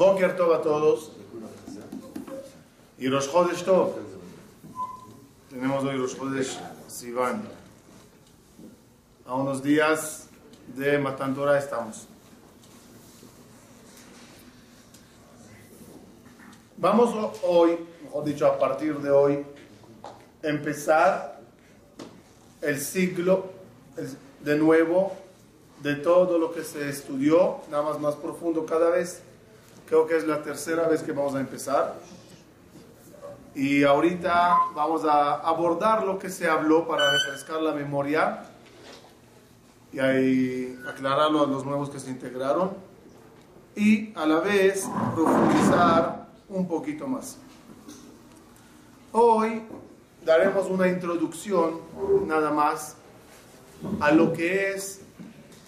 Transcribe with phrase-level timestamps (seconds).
[0.00, 1.12] Boker Tov a todos.
[2.96, 3.96] Y Chodesh Tov.
[5.50, 7.42] Tenemos hoy Rosh Chodesh Sivan.
[9.26, 10.28] A unos días
[10.74, 12.06] de Matan Torah estamos.
[16.78, 19.44] Vamos ho- hoy, mejor dicho, a partir de hoy,
[20.42, 21.42] empezar
[22.62, 23.50] el ciclo
[24.42, 25.12] de nuevo
[25.82, 29.24] de todo lo que se estudió, nada más más profundo cada vez.
[29.90, 31.96] Creo que es la tercera vez que vamos a empezar.
[33.56, 38.44] Y ahorita vamos a abordar lo que se habló para refrescar la memoria
[39.92, 42.70] y aclararlo a los nuevos que se integraron
[43.74, 47.38] y a la vez profundizar un poquito más.
[49.10, 49.64] Hoy
[50.24, 51.80] daremos una introducción
[52.28, 52.94] nada más
[53.98, 55.00] a lo que es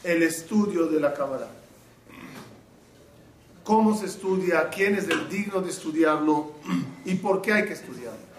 [0.05, 1.62] el estudio de la Kabbalah.
[3.65, 6.53] Cómo se estudia, quién es el digno de estudiarlo
[7.05, 8.33] y por qué hay que estudiarlo.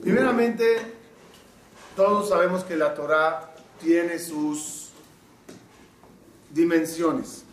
[0.00, 0.78] Primeramente,
[1.96, 4.90] todos sabemos que la Torah tiene sus
[6.50, 7.44] dimensiones.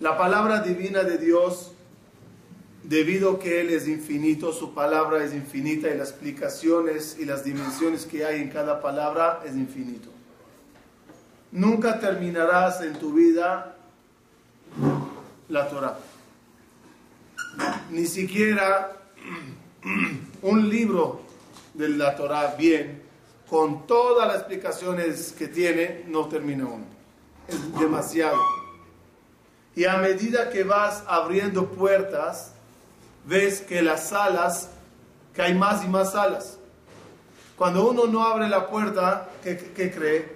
[0.00, 1.72] La palabra divina de Dios,
[2.82, 8.04] debido que Él es infinito, su palabra es infinita y las explicaciones y las dimensiones
[8.04, 10.15] que hay en cada palabra es infinito.
[11.52, 13.76] Nunca terminarás en tu vida
[15.48, 15.98] la Torah.
[17.90, 18.92] Ni siquiera
[20.42, 21.22] un libro
[21.74, 23.02] de la Torah bien,
[23.48, 26.84] con todas las explicaciones que tiene, no termina uno.
[27.46, 28.36] Es demasiado.
[29.76, 32.52] Y a medida que vas abriendo puertas,
[33.24, 34.70] ves que las salas,
[35.34, 36.58] que hay más y más salas.
[37.56, 40.35] Cuando uno no abre la puerta, ¿qué, qué cree?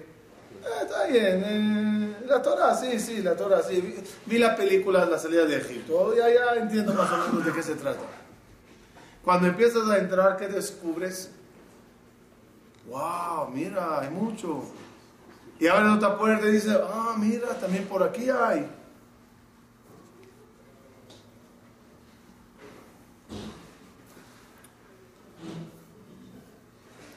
[0.61, 3.81] "Eh, está bien, eh, la Torah, sí, sí, la Torah, sí.
[3.81, 3.95] Vi,
[4.25, 7.63] vi la película La salida de Egipto, ya, ya entiendo más o menos de qué
[7.63, 8.01] se trata.
[9.23, 11.31] Cuando empiezas a entrar, ¿qué descubres?
[12.87, 13.49] ¡Wow!
[13.53, 14.63] Mira, hay mucho.
[15.59, 18.67] Y abres otra puerta y dices, ah, mira, también por aquí hay.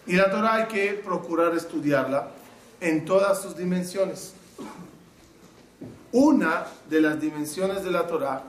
[0.07, 2.29] Y la Torah hay que procurar estudiarla
[2.85, 4.35] en todas sus dimensiones.
[6.13, 8.45] Una de las dimensiones de la Torah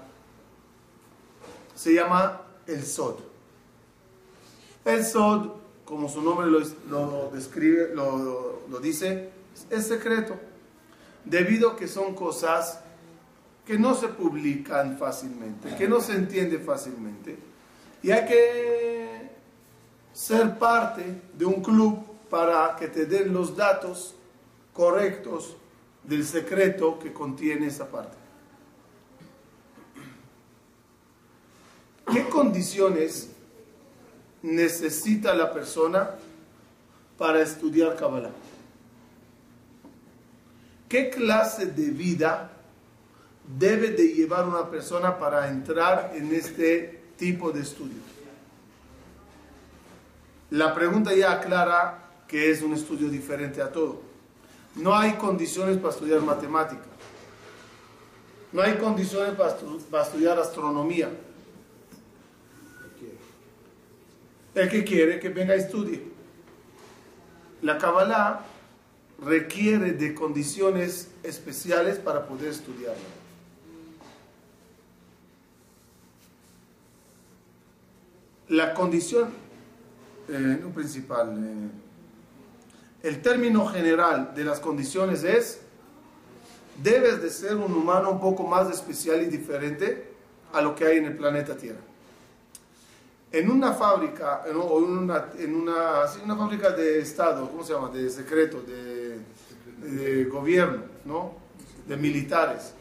[1.74, 3.16] se llama el Sod.
[4.84, 5.52] El Sod,
[5.86, 9.30] como su nombre lo, describe, lo, lo dice,
[9.70, 10.36] es secreto.
[11.24, 12.82] Debido a que son cosas
[13.66, 17.38] que no se publican fácilmente, que no se entiende fácilmente.
[18.04, 19.30] Y hay que
[20.14, 24.14] ser parte de un club para que te den los datos
[24.76, 25.56] correctos
[26.04, 28.18] del secreto que contiene esa parte.
[32.12, 33.30] ¿Qué condiciones
[34.44, 36.12] necesita la persona
[37.18, 38.32] para estudiar Kabbalah?
[40.90, 42.52] ¿Qué clase de vida
[43.58, 47.98] debe de llevar una persona para entrar en este tipo de estudio?
[50.52, 54.05] La pregunta ya aclara que es un estudio diferente a todo.
[54.76, 56.84] No hay condiciones para estudiar matemática.
[58.52, 59.56] No hay condiciones para,
[59.90, 61.10] para estudiar astronomía.
[64.54, 66.02] El que quiere que venga a estudie.
[67.62, 68.46] La Kabbalah
[69.24, 73.04] requiere de condiciones especiales para poder estudiarla.
[78.48, 79.30] La condición
[80.30, 81.85] eh, principal, eh,
[83.06, 85.60] el término general de las condiciones es,
[86.82, 90.12] debes de ser un humano un poco más especial y diferente
[90.52, 91.82] a lo que hay en el planeta Tierra.
[93.32, 97.74] En una fábrica, en, o en una, en una, una fábrica de Estado, ¿cómo se
[97.74, 97.90] llama?
[97.90, 99.20] De secreto, de,
[99.88, 101.34] de gobierno, ¿no?
[101.88, 102.74] De militares.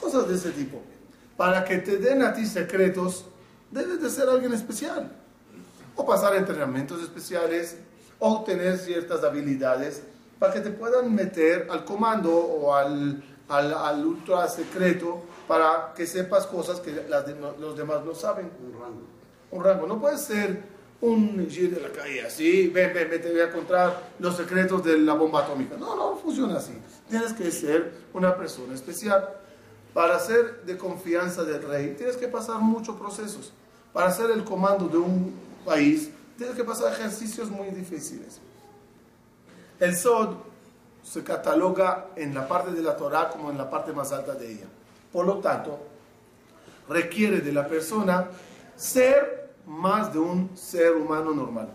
[0.00, 0.80] Cosas de ese tipo.
[1.36, 3.26] Para que te den a ti secretos,
[3.70, 5.12] debes de ser alguien especial
[5.94, 7.76] o pasar entrenamientos especiales
[8.20, 10.02] o tener ciertas habilidades
[10.38, 16.06] para que te puedan meter al comando o al, al, al ultra secreto para que
[16.06, 18.50] sepas cosas que las de- los demás no saben.
[18.64, 19.02] Un rango.
[19.50, 19.86] Un rango.
[19.86, 20.62] No puedes ser
[21.00, 24.84] un gir de la calle así, ven, ven, ven, te voy a contar los secretos
[24.84, 25.76] de la bomba atómica.
[25.78, 26.72] No, no funciona así.
[27.08, 29.28] Tienes que ser una persona especial.
[29.94, 33.52] Para ser de confianza del rey, tienes que pasar muchos procesos.
[33.92, 35.34] Para ser el comando de un
[35.64, 38.40] país, tienes que pasar ejercicios muy difíciles.
[39.78, 40.36] El SOD
[41.02, 44.52] se cataloga en la parte de la Torah como en la parte más alta de
[44.52, 44.64] ella.
[45.12, 45.78] Por lo tanto,
[46.88, 48.30] requiere de la persona
[48.74, 51.68] ser más de un ser humano normal.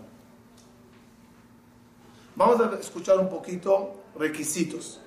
[2.34, 5.00] Vamos a escuchar un poquito requisitos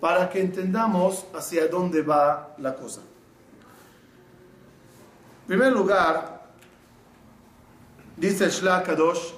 [0.00, 3.02] para que entendamos hacia dónde va la cosa.
[5.42, 6.37] En primer lugar,
[8.18, 9.32] dice el Kadosh,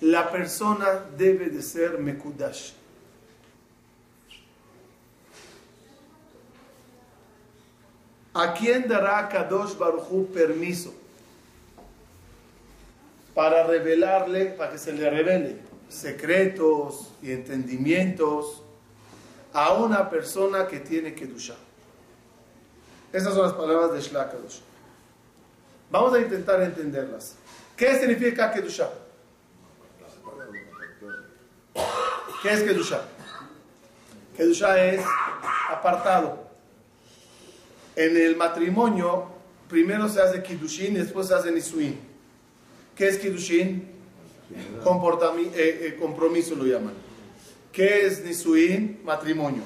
[0.00, 2.72] la persona debe de ser Mekudash.
[8.32, 10.94] ¿A quién dará Kadosh Baruchu permiso
[13.34, 15.56] para revelarle, para que se le revele
[15.88, 18.62] secretos y entendimientos
[19.52, 21.56] a una persona que tiene Kedusha?
[23.12, 24.58] Esas son las palabras de Shlakadosh.
[25.90, 27.34] Vamos a intentar entenderlas.
[27.76, 28.90] ¿Qué significa Kedusha?
[32.42, 33.02] ¿Qué es Kedusha?
[34.36, 35.04] Kedusha es
[35.68, 36.50] apartado.
[37.96, 39.26] En el matrimonio,
[39.68, 41.98] primero se hace Kiddushin y después se hace Nisuin.
[42.94, 43.90] ¿Qué es Kiddushin?
[44.50, 46.94] Eh, eh, compromiso lo llaman.
[47.72, 49.00] ¿Qué es Nisuin?
[49.04, 49.62] Matrimonio.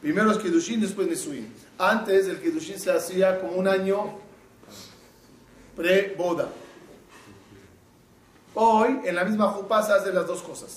[0.00, 1.52] Primero es Kiddushin, después Nisuin.
[1.78, 4.18] Antes el Kiddushin se hacía como un año
[5.76, 6.48] pre-boda.
[8.54, 10.76] Hoy, en la misma jupa se hacen las dos cosas.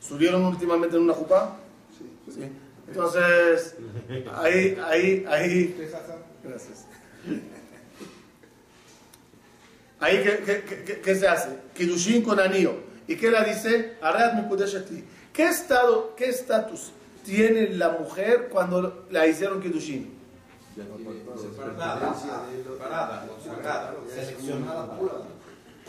[0.00, 1.56] ¿Subieron últimamente en una jupa?
[2.34, 2.50] Sí.
[2.88, 3.76] Entonces,
[4.34, 5.88] ahí, ahí, ahí.
[6.42, 6.86] Gracias.
[10.00, 11.50] Ahí, ¿qué, qué, se hace?
[11.74, 12.74] Kidushin con anillo.
[13.06, 13.98] ¿Y qué la dice?
[15.40, 16.92] ¿Qué estado, qué estatus
[17.24, 20.12] tiene la mujer cuando la hicieron Kidushin?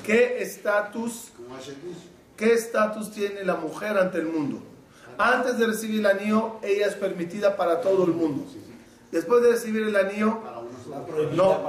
[0.05, 1.33] ¿Qué estatus
[2.37, 4.63] ¿Qué estatus tiene la mujer ante el mundo?
[5.17, 8.45] Antes de recibir el anillo, ella es permitida para todo el mundo.
[9.11, 10.39] Después de recibir el anillo,
[11.35, 11.59] no,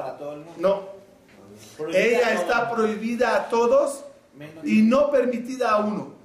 [0.57, 0.89] no.
[1.93, 4.05] Ella está prohibida a todos
[4.63, 6.22] y no permitida a uno.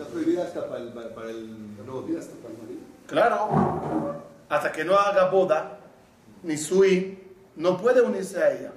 [0.00, 1.32] Está prohibida hasta para el, para
[1.86, 2.18] novio.
[3.06, 5.78] Claro, hasta que no haga boda,
[6.42, 7.18] ni sui,
[7.56, 8.72] no puede unirse a ella.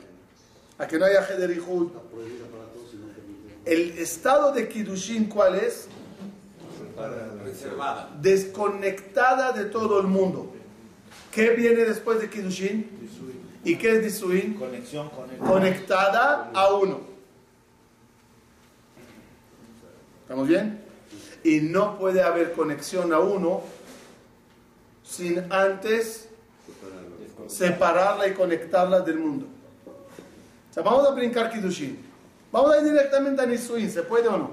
[0.77, 1.91] A que no haya Hederihud.
[3.63, 5.87] El estado de Kiddushin, ¿cuál es?
[7.41, 8.09] Reservada.
[8.19, 10.51] Desconectada de todo el mundo.
[11.31, 12.89] ¿Qué viene después de Kiddushin?
[13.63, 14.55] ¿Y qué es Nisuin?
[14.55, 16.99] Conexión con el Conectada a uno.
[20.23, 20.82] ¿Estamos bien?
[21.43, 23.61] Y no puede haber conexión a uno
[25.03, 26.29] sin antes
[27.47, 29.47] separarla y conectarla del mundo.
[30.69, 31.99] O sea, vamos a brincar Kiddushin.
[32.51, 34.51] Vamos a ir directamente a Nisuin, ¿se puede o no?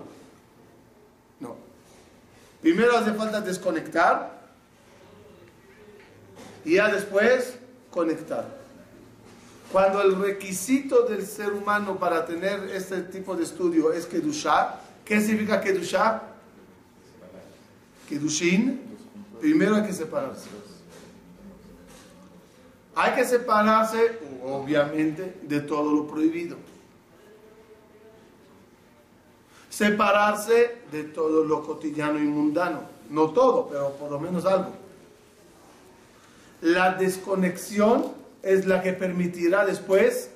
[1.38, 1.56] No.
[2.60, 4.40] Primero hace falta desconectar
[6.64, 7.56] y ya después
[7.90, 8.58] conectar.
[9.72, 15.20] Cuando el requisito del ser humano para tener este tipo de estudio es Kedushah, ¿qué
[15.20, 16.22] significa Kedushah?
[18.10, 18.78] Kedushin,
[19.40, 20.50] primero hay que separarse.
[22.94, 26.56] Hay que separarse, obviamente, de todo lo prohibido.
[29.70, 32.82] separarse de todo lo cotidiano y mundano.
[33.08, 34.72] No todo, pero por lo menos algo.
[36.60, 40.30] La desconexión es la que permitirá después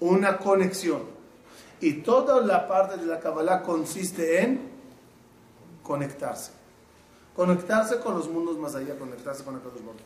[0.00, 1.02] una conexión.
[1.80, 4.60] Y toda la parte de la Kabbalah consiste en
[5.82, 6.61] conectarse.
[7.36, 10.02] Conectarse con los mundos más allá, conectarse con el mundo.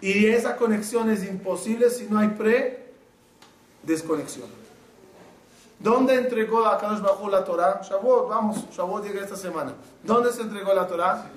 [0.00, 4.48] Y esa conexión es imposible si no hay pre-desconexión.
[5.78, 7.80] ¿Dónde entregó a Kadosh Bajo la Torah?
[7.82, 9.74] Shavuot, vamos, Shavuot llega esta semana.
[10.02, 11.30] ¿Dónde se entregó la Torah?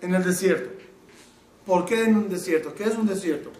[0.00, 0.70] En el desierto.
[1.66, 2.72] ¿Por qué en un desierto?
[2.74, 3.50] ¿Qué es un desierto?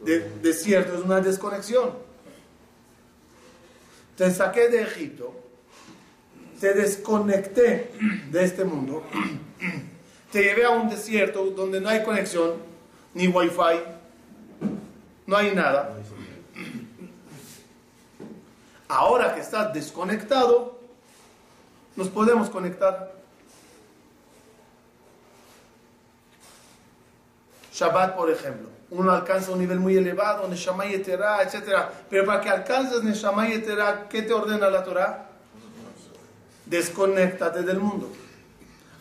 [0.00, 1.90] De, desierto es una desconexión.
[4.16, 5.34] Te saqué de Egipto,
[6.62, 7.90] te desconecté
[8.30, 9.02] de este mundo,
[10.30, 12.52] te llevé a un desierto donde no hay conexión,
[13.14, 13.80] ni wifi,
[15.26, 15.98] no hay nada.
[18.86, 20.78] Ahora que estás desconectado,
[21.96, 23.12] nos podemos conectar.
[27.72, 28.68] Shabbat, por ejemplo.
[28.90, 31.88] Uno alcanza un nivel muy elevado, Neshama Yeterá, etc.
[32.08, 35.31] Pero para que alcances Neshama Yeterá, ¿qué te ordena la Torah?
[36.66, 38.10] Desconéctate del mundo.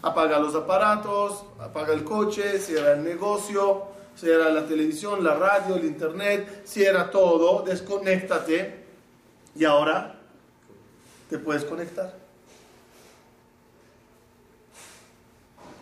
[0.01, 3.83] Apaga los aparatos, apaga el coche, cierra el negocio,
[4.15, 8.83] si era la televisión, la radio, el internet, si era todo, desconéctate
[9.55, 10.15] y ahora
[11.29, 12.13] te puedes conectar.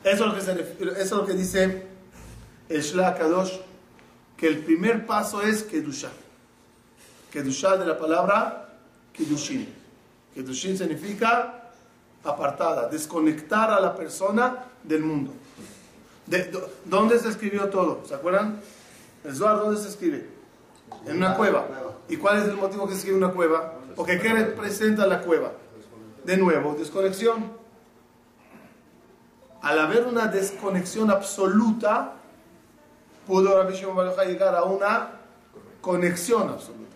[0.04, 1.84] Eso es lo que, eso es lo que dice
[2.70, 3.58] el Shla Kadosh,
[4.38, 6.10] que el primer paso es Kedusha.
[7.32, 8.70] Kedusha de la palabra
[9.12, 9.68] Kedushin.
[10.34, 11.59] Kedushin significa
[12.24, 15.32] apartada, desconectar a la persona del mundo.
[16.26, 16.52] De,
[16.86, 18.02] ¿Dónde se escribió todo?
[18.06, 18.60] ¿Se acuerdan?
[19.24, 20.30] El Zohar, ¿dónde se escribe?
[21.06, 21.68] En una cueva.
[22.08, 23.74] ¿Y cuál es el motivo que se escribe en una cueva?
[23.96, 25.52] Porque ¿qué representa la cueva?
[26.24, 27.52] De nuevo, desconexión.
[29.62, 32.14] Al haber una desconexión absoluta,
[33.28, 35.10] pudo Rabbi Shimon llegar a una
[35.82, 36.89] conexión absoluta.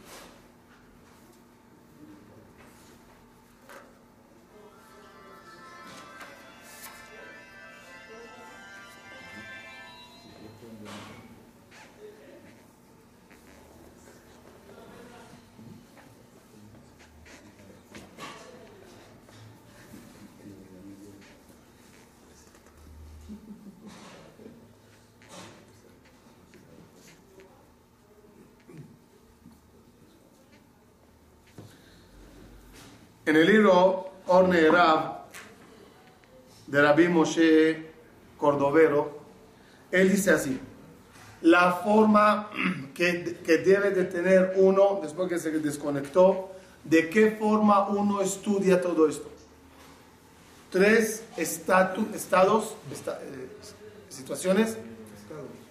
[33.25, 35.24] En el libro Orne Rab
[36.68, 37.92] de Rabbi Moshe
[38.38, 39.18] Cordovero,
[39.92, 40.60] él dice así,
[41.42, 42.50] la forma
[42.94, 46.51] que, que, debe de tener uno, después que se desconectó,
[46.84, 49.33] de qué forma uno estudia todo esto.
[50.74, 52.75] Tres estados,
[53.06, 53.48] eh,
[54.10, 54.75] situaciones,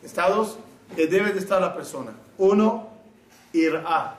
[0.00, 0.58] estados
[0.94, 2.12] que debe de estar la persona.
[2.38, 2.88] Uno,
[3.52, 4.14] irá.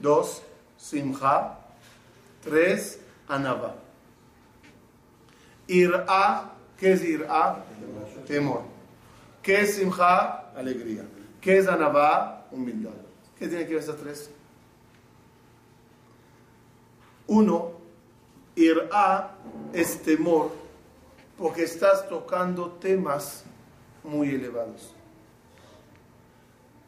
[0.00, 0.40] Dos,
[0.78, 1.58] simcha.
[2.42, 3.74] Tres, Anaba.
[5.66, 7.62] Irá, ¿qué es Irá?
[8.26, 8.62] Temor.
[9.42, 10.54] ¿Qué es Simcha?
[10.56, 11.04] Alegría.
[11.42, 12.46] ¿Qué es Anaba?
[12.50, 12.92] Humildad.
[13.38, 14.30] ¿Qué tiene que ver esas tres?
[17.26, 17.77] Uno,
[18.58, 19.36] Irá
[19.72, 20.50] es temor
[21.38, 23.44] porque estás tocando temas
[24.02, 24.92] muy elevados.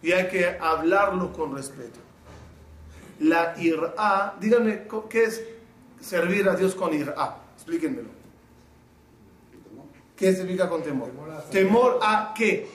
[0.02, 2.00] Y hay que hablarlo con respeto.
[3.20, 5.44] La irá, díganme, ¿qué es
[6.00, 7.36] servir a Dios con irá?
[7.54, 8.08] Explíquenmelo.
[10.16, 11.10] ¿Qué significa con temor?
[11.52, 12.68] ¿Temor a qué?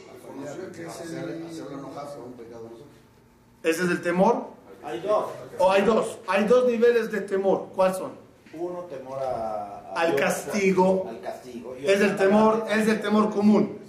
[3.62, 4.48] ¿Ese es el temor?
[4.84, 5.26] Hay dos.
[5.60, 6.18] O hay dos.
[6.28, 7.70] Hay dos niveles de temor.
[7.76, 8.25] ¿Cuáles son?
[8.58, 11.08] Uno temor a, al castigo.
[11.10, 11.76] Al castigo.
[11.82, 13.80] Es el temor, es el temor común.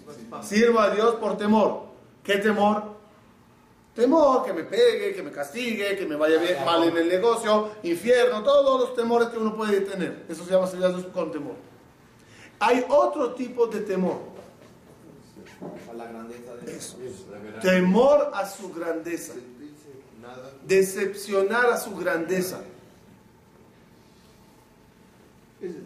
[0.42, 1.86] Sirvo a Dios por temor.
[2.22, 2.96] ¿Qué temor?
[3.94, 7.70] Temor, que me pegue, que me castigue, que me vaya bien, mal en el negocio,
[7.82, 10.26] infierno, todos los temores que uno puede tener.
[10.28, 10.68] Eso se llama
[11.14, 11.54] con temor.
[12.58, 14.18] Hay otro tipo de temor.
[15.90, 16.98] A la grandeza de Eso.
[17.62, 19.32] Temor a su grandeza.
[20.66, 22.60] Decepcionar a su grandeza.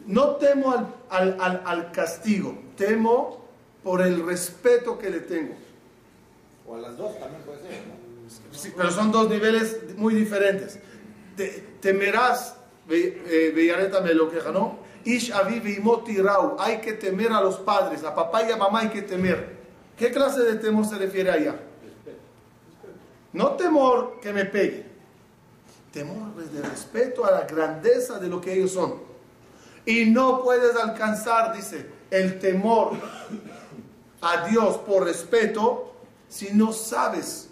[0.07, 3.45] No temo al, al, al, al castigo, temo
[3.83, 5.55] por el respeto que le tengo.
[6.67, 7.87] O a las dos también puede ser.
[7.87, 8.01] ¿no?
[8.53, 10.79] Sí, pero son dos niveles muy diferentes.
[11.37, 12.57] Te, temerás,
[12.87, 14.79] Villareta me lo queja, ¿no?
[15.05, 16.57] Ish rau.
[16.59, 19.59] Hay que temer a los padres, a papá y a mamá hay que temer.
[19.97, 21.57] ¿Qué clase de temor se refiere allá?
[23.33, 24.87] No temor que me pegue.
[25.93, 29.10] Temor de respeto a la grandeza de lo que ellos son.
[29.87, 32.93] Y no puedes alcanzar, dice, el temor
[34.21, 35.95] a Dios por respeto
[36.29, 37.49] si no sabes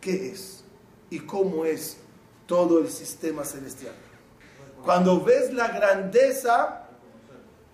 [0.00, 0.64] qué es
[1.10, 1.98] y cómo es
[2.46, 3.94] todo el sistema celestial.
[4.84, 6.86] Cuando ves la grandeza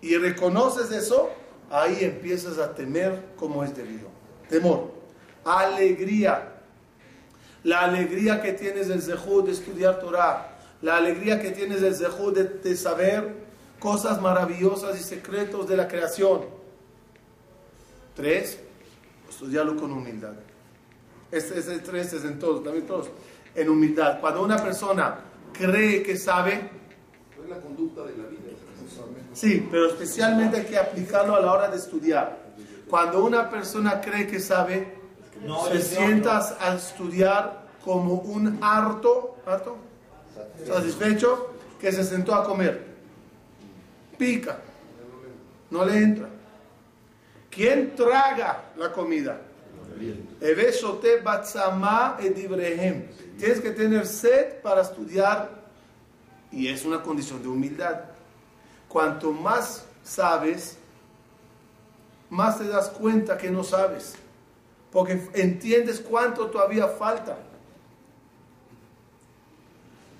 [0.00, 1.30] y reconoces eso,
[1.70, 4.08] ahí empiezas a temer como es debido.
[4.48, 4.92] Temor,
[5.44, 6.54] alegría,
[7.62, 12.38] la alegría que tienes del Zehud de estudiar Torah, la alegría que tienes del Zehud
[12.38, 13.49] de saber
[13.80, 16.42] cosas maravillosas y secretos de la creación.
[18.14, 18.60] Tres,
[19.28, 20.34] estudiarlo con humildad.
[21.32, 23.08] Este, este tres es en todos, también todos,
[23.54, 24.20] en humildad.
[24.20, 25.20] Cuando una persona
[25.52, 26.70] cree que sabe,
[27.42, 28.40] es la conducta de la vida.
[29.32, 32.38] sí, pero especialmente hay que aplicarlo a la hora de estudiar.
[32.88, 34.98] Cuando una persona cree que sabe,
[35.42, 39.78] No, se es sienta a estudiar como un harto, harto,
[40.66, 42.89] satisfecho, que se sentó a comer.
[44.20, 44.58] Pica,
[45.70, 46.28] no le entra.
[47.50, 49.40] ¿Quién traga la comida?
[53.38, 55.48] Tienes que tener sed para estudiar
[56.52, 57.98] y es una condición de humildad.
[58.90, 60.76] Cuanto más sabes,
[62.28, 64.16] más te das cuenta que no sabes.
[64.92, 67.38] Porque entiendes cuánto todavía falta.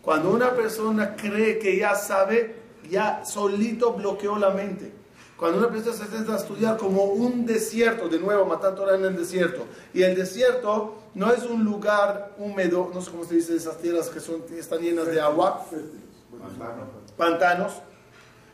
[0.01, 2.60] Cuando una persona cree que ya sabe,
[2.91, 4.93] ya solito bloqueó la mente.
[5.37, 9.17] Cuando una persona se intenta estudiar como un desierto, de nuevo, matar Torah en el
[9.17, 13.79] desierto, y el desierto no es un lugar húmedo, no sé cómo se dice esas
[13.79, 15.65] tierras que son, están llenas de agua,
[17.17, 17.73] pantanos,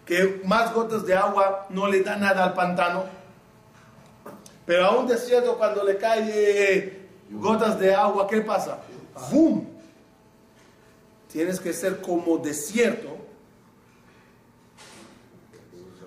[0.04, 3.04] que más gotas de agua no le da nada al pantano,
[4.64, 8.78] pero a un desierto cuando le cae gotas de agua, ¿qué pasa?
[9.32, 9.66] ¡Bum!
[11.32, 13.15] Tienes que ser como desierto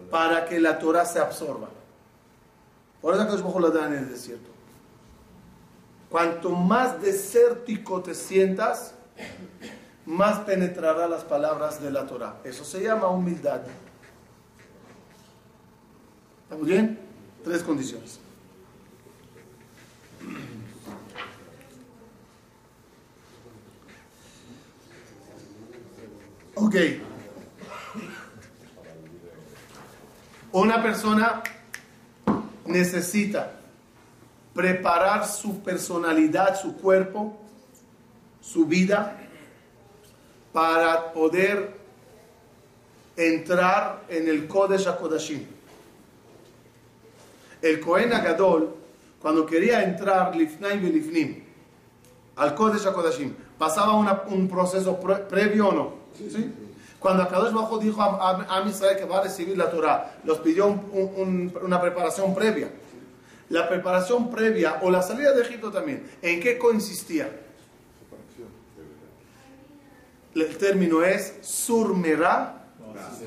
[0.09, 1.69] para que la Torah se absorba.
[3.01, 4.49] Por eso que la dan en el desierto.
[6.09, 8.95] Cuanto más desértico te sientas,
[10.05, 12.39] más penetrará las palabras de la Torah.
[12.43, 13.61] Eso se llama humildad.
[16.43, 16.99] ¿Estamos bien?
[17.43, 18.19] Tres condiciones.
[26.55, 26.75] Ok.
[30.51, 31.43] Una persona
[32.65, 33.51] necesita
[34.53, 37.37] preparar su personalidad, su cuerpo,
[38.41, 39.15] su vida,
[40.51, 41.77] para poder
[43.15, 45.45] entrar en el Kodesh HaKodashim.
[47.61, 48.75] El Kohen Agadol,
[49.21, 51.43] cuando quería entrar Lifnaim Lifnim
[52.37, 53.93] al Kodesh HaKodashim, pasaba
[54.27, 55.93] un proceso previo o no.
[56.17, 56.51] ¿Sí?
[56.99, 60.67] Cuando Akadosh Bajo dijo a, a, Israel que va a recibir la Torah, los pidió
[60.67, 62.69] una preparación previa.
[63.49, 67.29] La preparación previa o la salida de Egipto también, ¿en qué consistía?
[70.35, 72.67] El término es surmerá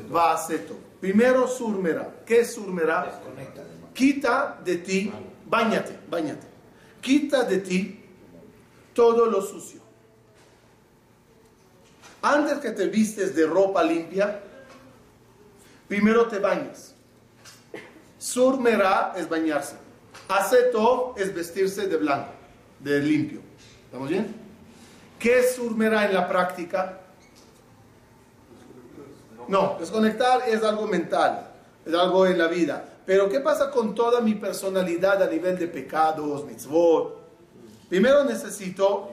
[0.08, 0.76] vaseto.
[1.00, 2.22] Primero surmerá.
[2.24, 3.20] ¿Qué es surmerá?
[3.92, 5.12] Quita de ti,
[5.46, 6.46] bañate, bañate.
[7.00, 8.04] Quita de ti
[8.94, 9.81] todo lo sucio.
[12.22, 14.40] Antes que te vistes de ropa limpia,
[15.88, 16.94] primero te bañas.
[18.16, 19.74] Surmerá es bañarse.
[20.28, 22.30] Aceto es vestirse de blanco,
[22.78, 23.40] de limpio.
[23.86, 24.32] ¿Estamos bien?
[25.18, 27.00] ¿Qué es surmerá en la práctica?
[29.48, 31.50] No, desconectar es algo mental,
[31.84, 32.84] es algo en la vida.
[33.04, 37.20] Pero ¿qué pasa con toda mi personalidad a nivel de pecados, mitzvot?
[37.88, 39.10] Primero necesito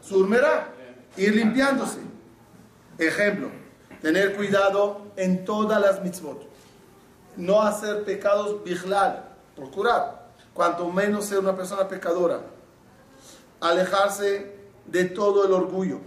[0.00, 0.75] surmerá
[1.16, 2.00] ir limpiándose.
[2.98, 3.50] Ejemplo,
[4.00, 6.46] tener cuidado en todas las mitzvot.
[7.36, 10.26] No hacer pecados bichlal, procurar.
[10.54, 12.40] Cuanto menos ser una persona pecadora.
[13.60, 16.00] Alejarse de todo el orgullo.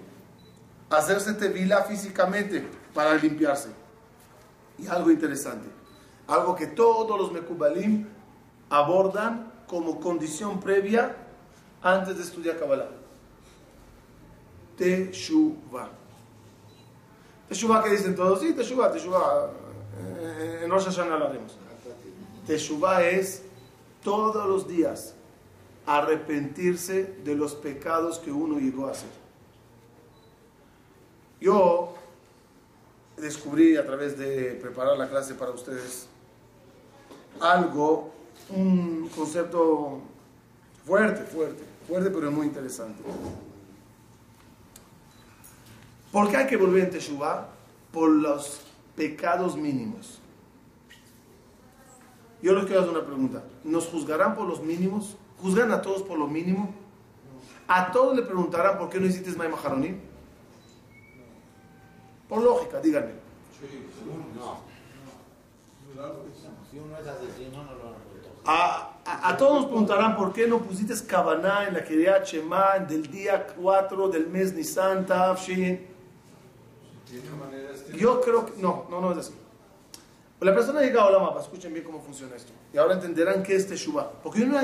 [0.90, 3.70] Hacerse tevila físicamente para limpiarse.
[4.80, 5.68] Y algo interesante,
[6.28, 8.08] algo que todos los mekubalim
[8.70, 11.16] abordan como condición previa
[11.84, 12.99] antes de estudiar Kabbalah.
[14.80, 15.90] Teshuvah.
[17.50, 19.52] Teshuvah que dicen todos, sí, Teshuvah, Teshuvah.
[20.00, 21.58] Eh, en Rosh Hashanah lo haremos.
[22.48, 23.44] Teshuvah es
[24.02, 25.14] todos los días
[25.86, 29.10] arrepentirse de los pecados que uno llegó a hacer.
[31.42, 31.96] Yo
[33.18, 36.08] descubrí a través de preparar la clase para ustedes
[37.42, 38.12] algo,
[38.50, 40.00] un concepto
[40.86, 43.04] fuerte, fuerte, fuerte pero muy interesante.
[46.12, 47.48] ¿Por qué hay que volver en Teshuvah?
[47.92, 48.62] Por los
[48.96, 50.20] pecados mínimos.
[52.42, 53.44] Yo les quiero hacer una pregunta.
[53.64, 55.18] ¿Nos juzgarán por los mínimos?
[55.42, 56.74] ¿Juzgan a todos por lo mínimo?
[57.68, 59.58] ¿A todos le preguntarán por qué no hiciste Maima?
[62.28, 63.12] Por lógica, díganme.
[68.46, 72.80] A, a, a, todos nos preguntarán por qué no pusiste Kavaná en la Kiryat Shema
[72.80, 75.89] del día 4 del mes Nisan Tafshin.
[77.96, 79.34] Yo creo que no, no, no es así.
[80.42, 82.54] La persona llega a mapa, escuchen bien cómo funciona esto.
[82.74, 84.10] Y ahora entenderán qué es Teshuvah.
[84.24, 84.58] Porque yo no,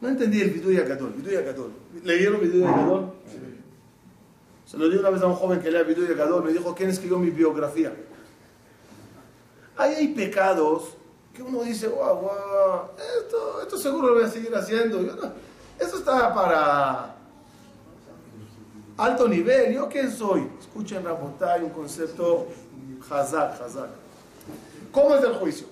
[0.00, 1.12] no entendí el Vidu Yagadol.
[1.12, 1.72] Vidu Yagadol.
[2.02, 3.12] ¿Leyeron Vidu Yagadol?
[4.66, 6.44] Se lo di una vez a un joven que lea Vidu Yagadol.
[6.44, 7.94] Me dijo, ¿quién escribió mi biografía?
[9.76, 10.96] Ahí hay pecados
[11.32, 12.80] que uno dice, wow, wow,
[13.22, 15.02] esto, esto seguro lo voy a seguir haciendo.
[15.02, 15.32] Yo no,
[15.78, 17.13] eso está para
[18.96, 19.74] alto nivel.
[19.74, 20.48] ¿Yo quién soy?
[20.60, 22.48] Escuchen, Rabotay, un concepto
[23.10, 23.90] hazak, hazak.
[24.92, 25.66] ¿Cómo es el juicio?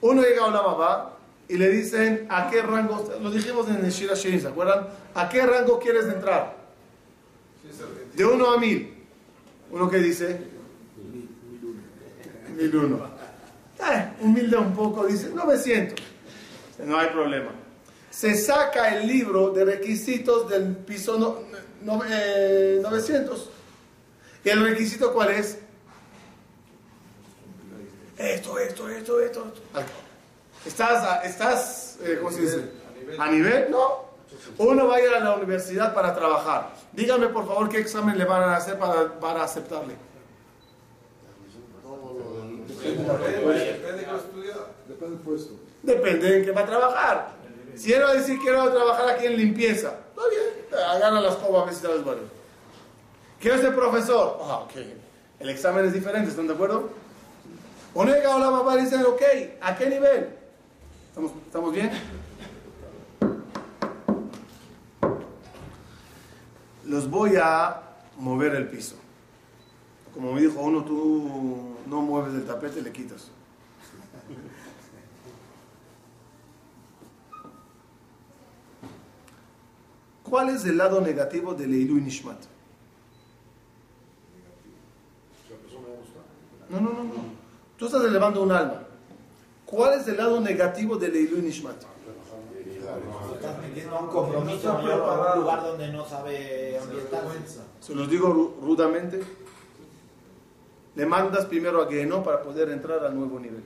[0.00, 1.10] Uno llega a una mamá
[1.48, 3.10] y le dicen, ¿a qué rango?
[3.20, 4.86] Lo dijimos en el Shira Shirin, ¿se acuerdan?
[5.14, 6.56] ¿A qué rango quieres entrar?
[8.14, 8.94] De uno a mil.
[9.70, 10.40] ¿Uno que dice?
[12.56, 13.00] Mil uno.
[13.80, 15.98] Eh, humilde un poco, dice 900.
[16.84, 17.50] No hay problema.
[18.14, 21.40] Se saca el libro de requisitos del piso no-
[21.82, 23.50] no- eh, 900.
[24.44, 25.58] ¿Y el requisito cuál es?
[28.16, 29.52] Esto, esto, esto, esto.
[30.64, 32.70] ¿Estás, a- estás eh, ¿cómo se dice?
[33.18, 33.70] ¿A nivel?
[33.72, 34.04] No.
[34.58, 36.70] Uno va a ir a la universidad para trabajar.
[36.92, 39.94] Dígame, por favor, qué examen le van a hacer para, para aceptarle.
[42.84, 44.54] Depende de qué estudia.
[44.86, 45.54] Depende del puesto.
[45.82, 47.43] Depende en qué va a trabajar.
[47.76, 51.62] Si él va a decir quiero trabajar aquí en limpieza, está bien, agarra la escoba
[51.62, 52.22] a ver si sabes bueno.
[53.40, 54.38] Quiero ser profesor.
[54.42, 54.66] Ah.
[55.40, 56.90] El examen es diferente, ¿están de acuerdo?
[57.94, 59.22] Uno llega a la mamá y dice, ok,
[59.60, 60.30] ¿a qué nivel?
[61.08, 61.90] ¿Estamos, ¿Estamos bien?
[66.84, 67.82] Los voy a
[68.18, 68.96] mover el piso.
[70.12, 73.30] Como me dijo uno, tú no mueves el tapete, le quitas.
[80.34, 82.36] ¿Cuál es el lado negativo de Leilu Nishmat?
[86.70, 87.12] No, no, no, no.
[87.76, 88.82] Tú estás elevando un alma.
[89.64, 91.76] ¿Cuál es el lado negativo de Leilu Nishmat?
[91.76, 97.60] Estás metiendo a un compromiso mayor a un lugar donde no sabe ambientarse.
[97.78, 99.22] Se los digo ru- rudamente.
[100.96, 103.62] Le mandas primero a Geno para poder entrar al nuevo nivel.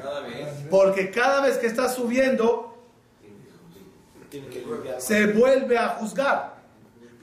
[0.00, 0.66] Cada vez.
[0.70, 2.76] Porque cada vez que está subiendo.
[4.98, 6.58] Se vuelve a juzgar.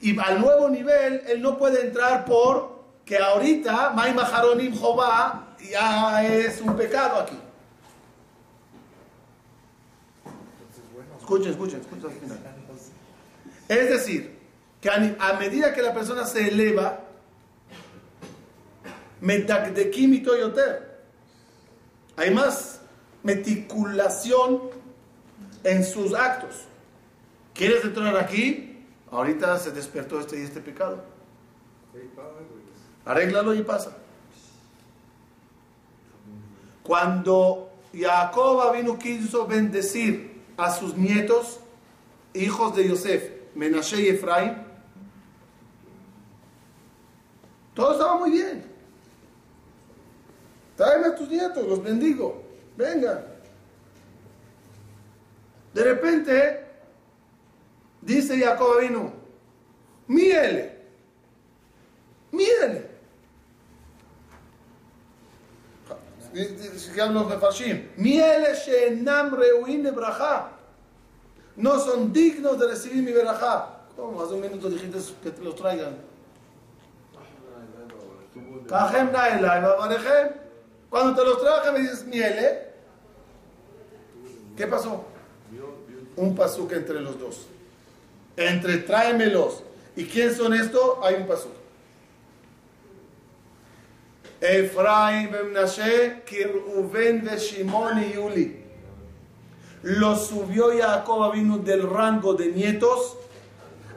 [0.02, 6.26] Y al nuevo nivel, él no puede entrar por que ahorita Maima Haronim Jobá ya
[6.26, 7.39] es un pecado aquí.
[11.20, 12.12] Escuchen, escuchen, escuchen.
[13.68, 14.38] Es decir,
[14.80, 17.00] que a, medida que la persona se eleva,
[19.22, 21.02] y toyoter,
[22.15, 22.82] hay más
[23.24, 24.62] meticulación
[25.63, 26.65] en sus actos.
[27.56, 28.86] ¿Quieres entrar aquí?
[29.10, 31.02] Ahorita se despertó este y este pecado.
[33.06, 33.96] Arréglalo y pasa.
[36.84, 41.62] Cuando Jacob vino quiso bendecir a sus nietos,
[42.34, 44.58] hijos de Yosef, Menashe y Efraín,
[47.74, 48.65] todo estaba muy bien.
[50.76, 52.44] Tráeme a tus nietos, los bendigo.
[52.76, 53.26] Venga.
[55.74, 56.64] De repente,
[58.06, 59.12] dice Jacob vino,
[60.08, 60.80] miele,
[62.32, 62.96] miele.
[66.78, 67.89] Sigamos los mefashim.
[67.98, 70.52] Miele she'enam reuim lebraja.
[71.56, 73.86] No son dignos de recibir mi verajá.
[73.96, 74.22] ¿Cómo?
[74.22, 75.96] Hace un minuto dijiste que te los traigan.
[80.89, 82.74] Cuando te los traje me dices miele.
[84.58, 85.06] ¿Qué pasó?
[86.18, 87.48] Un pasuk entre los dos.
[88.38, 89.63] Entre tráemelos.
[89.95, 90.98] ¿Y quién son estos?
[91.04, 91.52] Hay un pasuk.
[94.41, 98.63] Efraín Menashe, Kirubén de Shimon y Yuli.
[99.84, 103.17] Lo subió Jacob vino del rango de nietos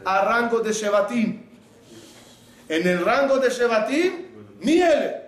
[0.04, 1.42] a rango de Shevatim.
[2.68, 4.12] En el rango de Shevatim,
[4.60, 5.27] miele.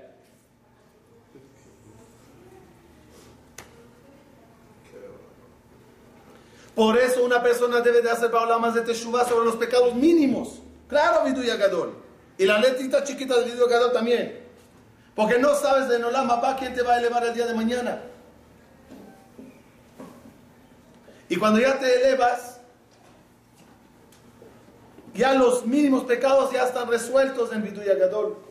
[6.75, 8.31] Por eso una persona debe de hacer
[8.61, 10.61] más de Teshuvah sobre los pecados mínimos.
[10.89, 11.95] Claro, Vidu Gadol.
[12.39, 14.41] Y la letrita chiquita del Vidu Gadol también.
[15.15, 18.01] Porque no sabes de Nolam papá quién te va a elevar el día de mañana.
[21.29, 22.61] Y cuando ya te elevas,
[25.15, 28.50] ya los mínimos pecados ya están resueltos en Vidu Gadol.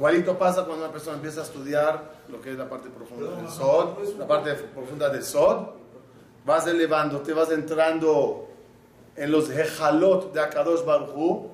[0.00, 3.50] Igualito pasa cuando una persona empieza a estudiar lo que es la parte profunda del
[3.50, 5.66] Sod, la parte profunda del Sod.
[6.46, 8.48] Vas elevando, te vas entrando
[9.14, 11.50] en los Hejalot de Akadosh Baruj.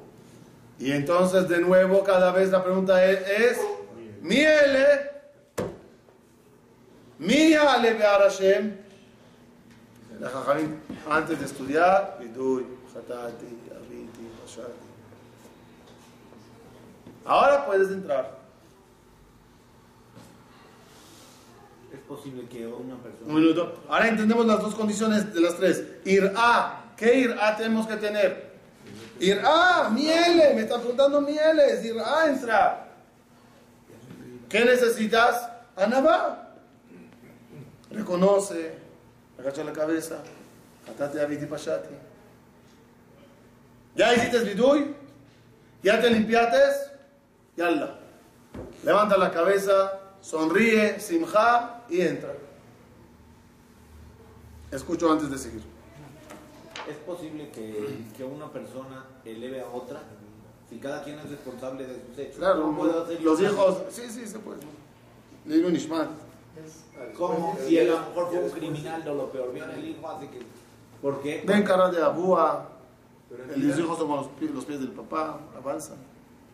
[0.78, 3.60] Y entonces de nuevo cada vez la pregunta es, es
[4.22, 5.10] Miele,
[7.18, 8.76] Miale Be'ar Hashem.
[11.10, 14.30] Antes de estudiar, Vidui, Hatati, Abiti.
[17.24, 18.35] Ahora puedes entrar.
[21.96, 23.26] Es posible que una persona.
[23.26, 23.82] Un minuto.
[23.88, 25.82] Ahora entendemos las dos condiciones de las tres.
[26.04, 26.92] Ir-a.
[26.94, 28.52] ¿Qué ir-a tenemos que tener?
[29.18, 30.52] Ir-a, miele.
[30.54, 31.82] Me están preguntando mieles.
[31.82, 32.88] Ir-a entra.
[34.46, 35.48] ¿Qué necesitas?
[35.74, 36.52] Anabá.
[37.90, 38.74] Reconoce.
[39.38, 40.18] Agacha la cabeza.
[40.86, 41.94] Hatate abiti pashati.
[43.96, 44.94] Ya hiciste vidui,
[45.82, 46.58] ya te limpiaste,
[47.56, 47.98] yalla.
[48.84, 52.34] Levanta la cabeza, sonríe, simja y entra.
[54.70, 55.62] Escucho antes de seguir.
[56.88, 60.02] ¿Es posible que, que una persona eleve a otra
[60.68, 62.36] si cada quien es responsable de sus hechos?
[62.36, 64.60] Claro, ¿Cómo puedo hacer yo los hijos, sí, sí, se puede.
[65.46, 66.08] Lilu Nishmat.
[67.16, 67.56] ¿Cómo?
[67.66, 70.28] Si él a lo mejor fue un criminal o lo peor, viene el hijo, hace
[70.28, 70.40] que...
[71.02, 71.44] ¿Por qué?
[71.46, 72.68] Ven cara de abúa.
[73.28, 75.98] Pero en Los hijos son los pies, los pies del papá, avanzan.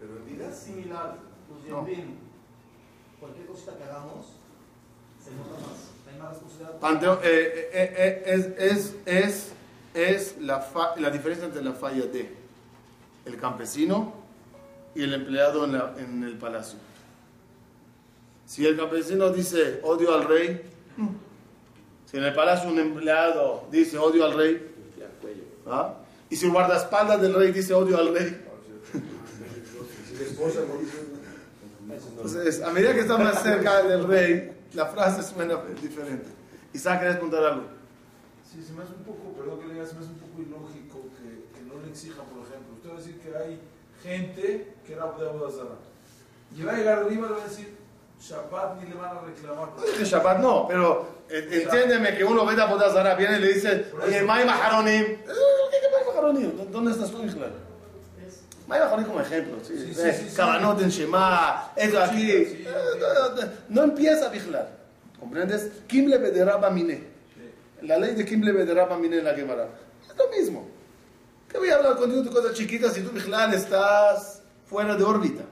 [0.01, 1.17] Pero en vida Es similar,
[1.49, 1.85] pues No.
[1.85, 2.17] bien,
[3.21, 4.27] cualquier cosita que hagamos
[6.31, 6.81] responsabilidad.
[6.81, 9.53] Panteo- eh, eh, eh, es, es, es,
[9.95, 12.35] es la, fa- la diferencia entre la falla de
[13.25, 14.15] el campesino
[14.95, 16.79] y el empleado en, la- en el palacio.
[18.47, 20.63] Si el campesino dice odio al rey,
[22.11, 24.71] si en el palacio un empleado dice odio al rey,
[25.67, 25.95] ¿ah?
[26.29, 28.45] y si el guardaespaldas del rey dice odio al rey,
[32.17, 36.29] entonces a medida que está más cerca del rey, la frase suena diferente.
[36.73, 37.65] Isaac, ¿quieres contar algo?
[38.51, 40.43] Sí, se me hace un poco, perdón que le diga, se me hace un poco
[40.43, 42.75] ilógico que, que no le exijan, por ejemplo.
[42.77, 43.61] Usted va a decir que hay
[44.03, 45.77] gente que era de Abodazara.
[46.57, 47.77] Y va a llegar arriba y le va a decir,
[48.21, 49.69] Shabbat ni le van a reclamar.
[49.77, 53.55] No dice Shabbat no, pero eh, entiéndeme que uno ve a Bodazara, viene y le
[53.55, 55.03] dice, oye, May Maharonim.
[55.03, 56.71] Eh, ¿Qué qué May Maharonim?
[56.71, 57.49] ¿Dónde estás tú, Isla?
[58.67, 59.77] May Maharonim como ejemplo, sí.
[59.77, 60.37] Sí, sí, Eh, sí.
[60.37, 62.27] Cabanot en Shema, eso aquí.
[62.31, 62.71] Sí, sí, Eh,
[63.01, 64.69] no, no, No empieza a vigilar.
[65.19, 65.71] ¿Comprendes?
[65.87, 67.05] Kim le bederaba mine.
[67.83, 69.69] La ley de Kim le bederaba mine en la Gemara.
[70.09, 70.67] Es lo mismo.
[71.49, 75.43] ¿Qué voy a hablar contigo de cosas chiquitas si tú, vigilar, estás fuera de órbita?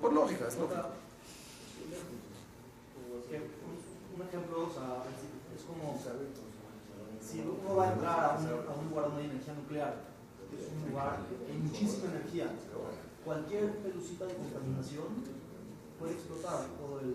[0.00, 0.88] Por lógica, es lógico.
[2.96, 5.02] Un, un ejemplo, o sea,
[5.56, 6.00] es como
[7.20, 9.94] si uno va a entrar a un, a un lugar donde hay energía nuclear,
[10.56, 12.46] es un lugar que hay muchísima energía,
[13.24, 15.06] cualquier pelucita de contaminación
[15.98, 17.14] puede explotar todo el,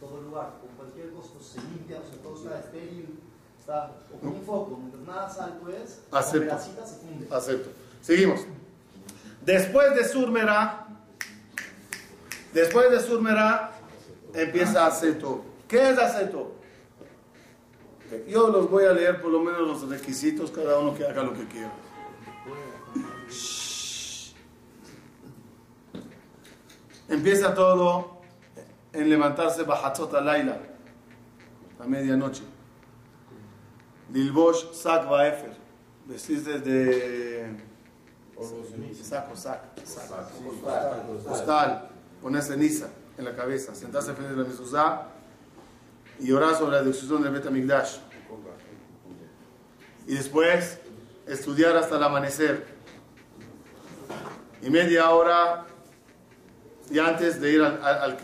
[0.00, 3.18] todo el lugar, con cualquier pues, se limpia, o sea, todo está estéril,
[3.58, 6.46] está, o con un foco, mientras nada sal pues, la Acepto.
[6.46, 7.28] grasita se funde.
[7.34, 7.70] Acepto.
[8.02, 8.40] Seguimos.
[9.44, 10.86] Después de Surmera,
[12.52, 13.72] después de Surmera,
[14.34, 15.42] empieza Aceto.
[15.66, 16.52] ¿Qué es Aceto?
[18.28, 21.32] Yo los voy a leer por lo menos los requisitos, cada uno que haga lo
[21.32, 21.72] que quiera.
[27.08, 28.18] Empieza todo
[28.92, 30.58] en levantarse Bajatzot Laila,
[31.78, 32.42] a medianoche.
[34.12, 35.52] Lilbosh Sak Baefer,
[36.06, 37.56] vestirse de
[39.02, 40.30] saco, sac, sac,
[41.26, 41.90] postal,
[42.22, 45.17] poner ceniza en la cabeza, sentarse frente a la mezuzá
[46.20, 47.98] y orar sobre la destrucción del Betamigdash.
[50.06, 50.78] Y después
[51.26, 52.66] estudiar hasta el amanecer.
[54.62, 55.66] Y media hora
[56.90, 58.16] y antes de ir al, al, al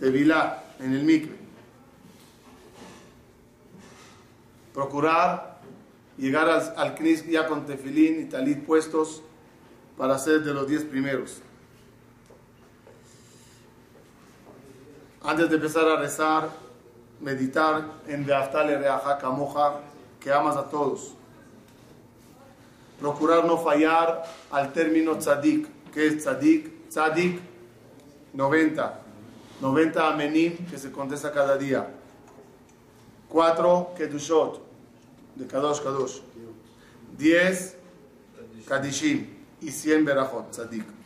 [0.00, 1.36] de Vilá, en el mikve.
[4.74, 5.60] Procurar
[6.16, 6.96] llegar al, al
[7.28, 9.22] ya con tefilín y talit puestos
[9.96, 11.40] para ser de los diez primeros.
[15.22, 16.48] Antes de empezar a rezar,
[17.20, 19.80] meditar en Beaftale Reaja Kamoja,
[20.20, 21.14] que amas a todos.
[23.00, 25.68] Procurar no fallar al término tzadik.
[25.92, 26.88] ¿Qué es tzadik?
[26.88, 27.40] Tzadik,
[28.32, 29.00] 90.
[29.60, 31.88] 90 amenim que se contesta cada día.
[33.28, 34.60] 4 kedushot,
[35.34, 36.20] de Kadosh Kadosh.
[37.16, 37.76] 10
[38.66, 39.26] kadishim
[39.60, 40.97] y 100 berajot, tzadik.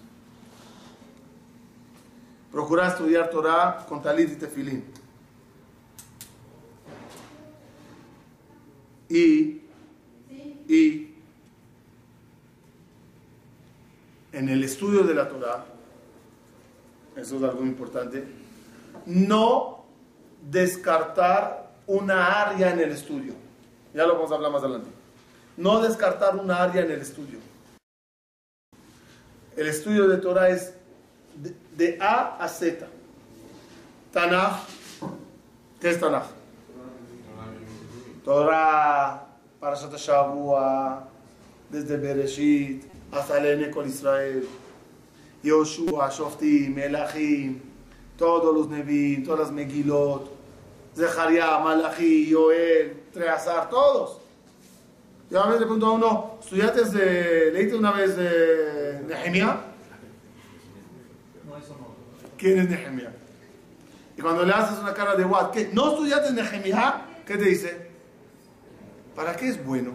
[2.52, 4.84] Procurar estudiar Torah con talit y tefilín.
[9.08, 9.62] Y,
[10.68, 11.14] y
[14.32, 15.64] en el estudio de la Torah,
[17.16, 18.24] eso es algo importante,
[19.06, 19.84] no
[20.42, 23.34] descartar una área en el estudio.
[23.94, 24.90] Ya lo vamos a hablar más adelante.
[25.56, 27.38] No descartar una área en el estudio.
[29.56, 30.72] El estudio de Torah es
[31.76, 32.86] de, A a Z.
[34.12, 34.64] Tanaj,
[35.80, 36.24] ¿qué es Tanaj?
[38.24, 39.26] Torah,
[39.58, 41.08] Parashat Shavua,
[41.70, 44.46] desde Bereshit hasta el Israel,
[45.42, 47.60] Yoshua, Shoftim, Melachim,
[48.16, 50.30] todos los Nevi'im, todas las Megilot,
[50.94, 54.18] Zecharia, Malachi, Joel, Treazar, todos.
[55.30, 59.71] Yo a veces pregunto a uno, ¿estudiaste leíste una vez de Nehemiah?
[62.36, 63.12] ¿Quién es Nehemiah?
[64.16, 65.70] Y cuando le haces una cara de what, ¿qué?
[65.72, 67.06] ¿No estudiaste Nehemiah?
[67.24, 67.92] ¿Qué te dice?
[69.14, 69.92] ¿para qué es bueno?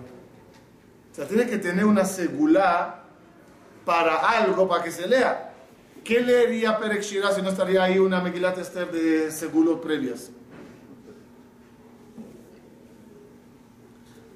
[1.12, 3.04] O sea, tiene que tener una segula
[3.86, 5.54] para algo, para que se lea.
[6.04, 10.30] ¿Qué leería Perek Shira si no estaría ahí una Megilat Esther de segulos previas?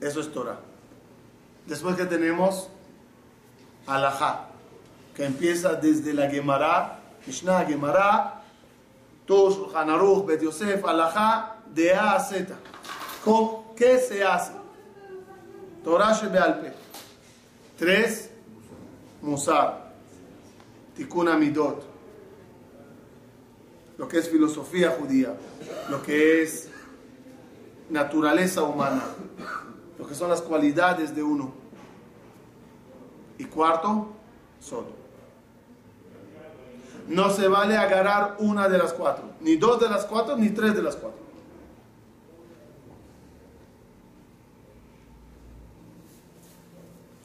[0.01, 0.59] Eso es Torah.
[1.67, 2.69] Después que tenemos
[3.85, 4.47] Alajá,
[5.15, 8.41] que empieza desde la Gemara, Mishnah Gemara,
[9.25, 12.55] Tush, Shulchan Aruch, Bet Yosef, Alajá, de A a Z.
[13.23, 14.53] ¿Con ¿Qué se hace?
[15.83, 16.71] Torah Shebealpe.
[17.77, 18.29] Tres,
[19.23, 19.91] Musar.
[20.95, 21.83] Tikkun Amidot.
[23.97, 25.35] Lo que es filosofía judía.
[25.89, 26.69] Lo que es
[27.89, 29.01] naturaleza humana.
[29.97, 31.51] Lo que son las cualidades de uno.
[33.39, 34.09] Y cuarto,
[34.59, 35.00] solo.
[37.07, 39.25] No se vale agarrar una de las cuatro.
[39.41, 41.19] Ni dos de las cuatro, ni tres de las cuatro.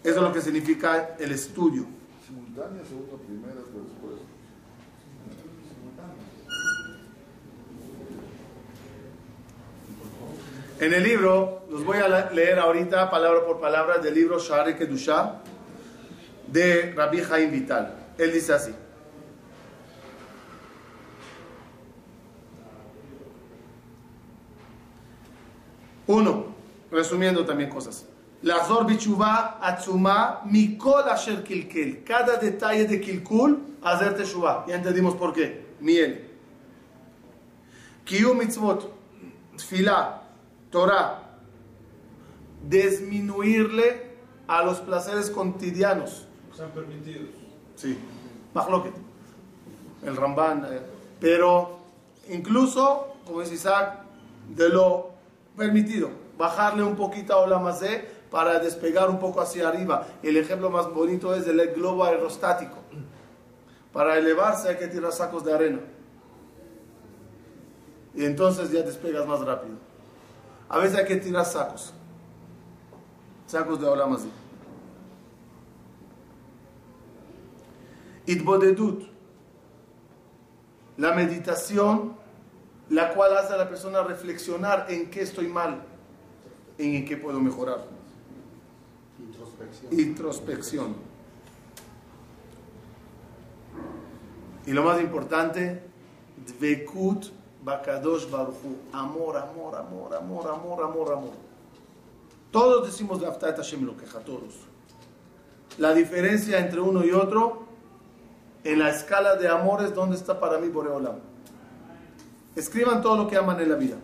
[0.02, 1.84] Eso es lo que significa el estudio.
[2.24, 4.20] Simultánea, segunda, primera, después.
[10.78, 15.40] En el libro, los voy a leer ahorita palabra por palabra del libro Shari Kedusha
[16.46, 17.94] de Rabbi Haim Vital.
[18.18, 18.72] Él dice así.
[26.06, 26.46] Uno,
[26.90, 28.06] resumiendo también cosas.
[28.42, 32.04] Lazor bichuva atzuma mikol asher kilkel.
[32.04, 34.64] Cada detalle de kilkul, hacer teshuva.
[34.68, 35.66] Ya entendimos por qué.
[35.80, 36.28] Miel.
[38.04, 38.90] Kiyum mitzvot.
[39.56, 40.22] Tfilah.
[40.70, 41.22] Torah.
[42.68, 44.02] Disminuirle
[44.46, 46.26] a los placeres cotidianos.
[46.50, 47.30] Están permitidos.
[47.74, 47.98] Sí.
[48.54, 48.92] Mahloket.
[50.04, 50.66] El Ramban.
[50.70, 50.80] eh,
[51.20, 51.78] Pero
[52.28, 54.00] incluso, como dice Isaac,
[54.54, 55.10] de lo
[55.56, 56.10] permitido.
[56.38, 60.06] Bajarle un poquito a Olamazé para despegar un poco hacia arriba.
[60.22, 62.76] El ejemplo más bonito es el globo aerostático.
[63.92, 65.80] Para elevarse hay que tirar sacos de arena.
[68.14, 69.76] Y entonces ya despegas más rápido.
[70.68, 71.92] A veces hay que tirar sacos.
[73.46, 74.28] Sacos de Olamazé.
[78.26, 79.04] Itbodedut,
[80.96, 82.16] la meditación,
[82.88, 85.82] la cual hace a la persona reflexionar en qué estoy mal,
[86.78, 87.84] en qué puedo mejorar.
[89.18, 90.00] Introspección.
[90.00, 90.96] Introspección.
[94.66, 95.82] Y lo más importante,
[96.58, 97.26] Dvekut
[97.62, 98.76] Bakadosh Baruchu.
[98.92, 101.32] Amor, amor, amor, amor, amor, amor, amor.
[102.50, 104.54] Todos decimos de Aftat Hashem lo queja, todos.
[105.78, 107.64] La diferencia entre uno y otro,
[108.64, 111.16] en la escala de amores, ¿dónde está para mí Boreolam?
[112.56, 113.96] Escriban todo lo que aman en la vida.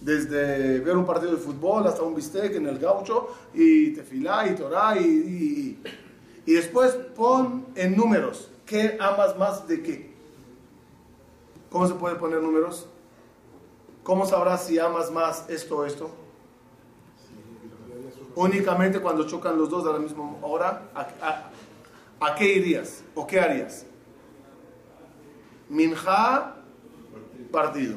[0.00, 4.54] Desde ver un partido de fútbol hasta un bistec en el gaucho, y tefilá, y
[4.54, 5.82] torá, y, y,
[6.46, 10.14] y después pon en números, ¿qué amas más de qué?
[11.70, 12.86] ¿Cómo se puede poner números?
[14.02, 16.10] ¿Cómo sabrás si amas más esto o esto?
[18.36, 21.50] Únicamente cuando chocan los dos a la misma hora, ¿a, a-
[22.20, 23.02] a qué irías?
[23.14, 23.86] ¿O qué harías?
[25.68, 26.56] Minja,
[27.50, 27.96] partido.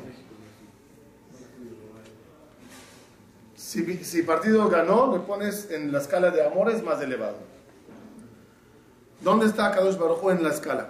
[3.56, 7.36] Si, si partido ganó, le pones en la escala de amores más elevado.
[9.22, 10.90] ¿Dónde está Kadosh Baruj en la escala?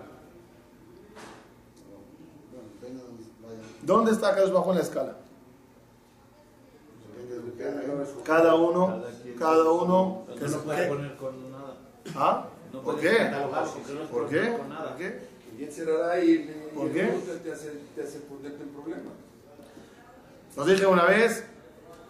[2.82, 3.00] Dónde
[3.42, 3.62] vaya.
[3.82, 5.16] ¿Dónde está Kadosh Baruj en la escala?
[7.88, 8.24] Lo.
[8.24, 9.04] Cada uno,
[9.40, 10.26] cada uno.
[10.28, 10.88] No que lo puedes ¿qué?
[10.88, 11.74] poner con nada.
[12.16, 12.46] ¿Ah?
[12.74, 13.30] No ¿Por qué?
[13.32, 13.50] no
[14.10, 14.40] ¿Por qué?
[14.42, 15.37] ¿Por qué?
[15.58, 15.66] Y
[16.76, 17.12] ¿Por qué?
[17.44, 19.12] te hace, te hace ponerte en problema.
[20.56, 21.44] Nos dije una vez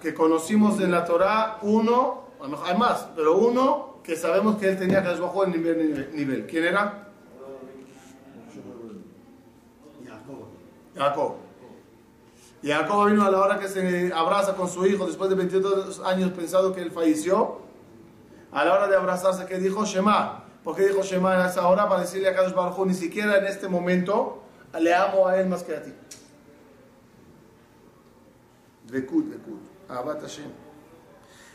[0.01, 2.27] que conocimos en la Torah uno,
[2.65, 6.45] hay más, pero uno que sabemos que él tenía que bajó el nivel, nivel, nivel.
[6.45, 7.07] ¿Quién era?
[10.05, 10.45] Jacob.
[10.95, 11.35] Jacob.
[12.61, 16.01] Y Jacob vino a la hora que se abraza con su hijo después de 22
[16.01, 17.59] años pensado que él falleció.
[18.51, 20.46] A la hora de abrazarse, que dijo Shema.
[20.67, 21.87] ¿Por qué dijo Shema en esa hora?
[21.87, 24.43] Para decirle a Kadosh Baruj ni siquiera en este momento
[24.77, 25.93] le amo a él más que a ti.
[28.91, 29.61] Bekut, Bekut.
[29.87, 30.51] Abat Hashem.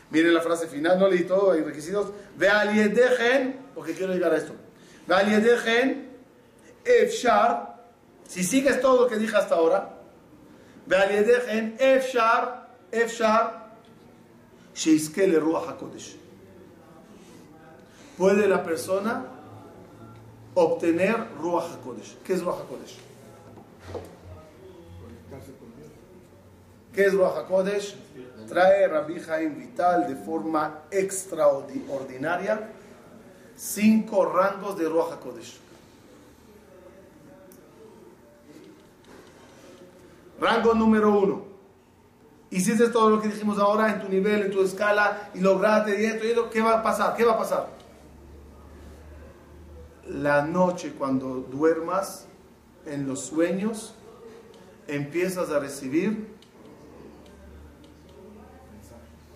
[0.09, 2.07] Miren la frase final, no leí todo, hay requisitos.
[2.37, 4.53] Ve aliedejen, porque quiero llegar a esto.
[5.05, 6.09] Ve aliedejen,
[6.83, 7.85] efshar,
[8.27, 9.93] si sigues todo lo que dije hasta ahora.
[10.87, 13.75] Ve aliedejen, efshar, efshar,
[14.73, 16.22] sheiskele ruach hakodesh.
[18.17, 19.25] Puede la persona
[20.53, 22.17] obtener Ruach HaKodesh.
[22.23, 22.97] ¿Qué es Ruach HaKodesh?
[26.93, 27.95] ¿Qué es Ruach HaKodesh?
[28.47, 32.69] Trae Rabbi Jaim Vital de forma extraordinaria
[33.55, 35.59] cinco rangos de Ruach HaKodesh.
[40.39, 41.45] Rango número uno.
[42.51, 46.05] Hiciste todo lo que dijimos ahora en tu nivel, en tu escala, y lograste y
[46.05, 46.49] esto y esto.
[46.51, 47.15] ¿Qué va a pasar?
[47.15, 47.82] ¿Qué va a pasar?
[50.07, 52.27] La noche cuando duermas,
[52.85, 53.95] en los sueños,
[54.87, 56.27] empiezas a recibir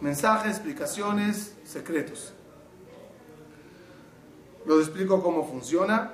[0.02, 2.34] mensajes, explicaciones, secretos.
[4.66, 6.12] Los explico cómo funciona.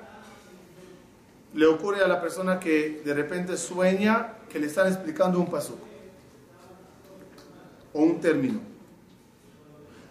[1.54, 5.78] Le ocurre a la persona que de repente sueña que le están explicando un paso
[7.94, 8.60] o un término.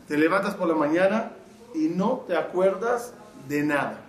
[0.08, 1.32] Te levantas por la mañana
[1.74, 3.14] y no te acuerdas
[3.48, 4.01] de nada.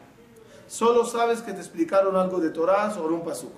[0.67, 3.51] Solo sabes que te explicaron algo de Torah sobre un paso.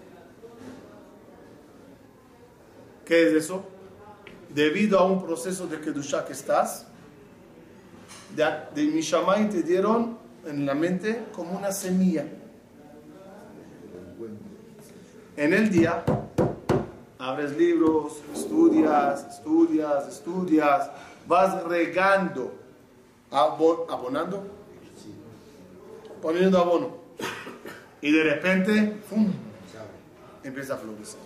[3.06, 3.64] ¿Qué es eso?
[4.54, 6.86] Debido a un proceso de Kedushá que estás,
[8.36, 12.26] de, de Mishamay te dieron en la mente como una semilla.
[15.38, 16.04] En el día
[17.20, 20.90] abres libros, estudias, estudias, estudias,
[21.28, 22.54] vas regando,
[23.32, 24.44] abo- abonando,
[26.26, 26.90] poniendo abono.
[28.02, 29.32] Y de repente, ¡fum!
[30.44, 31.20] empieza a florecer.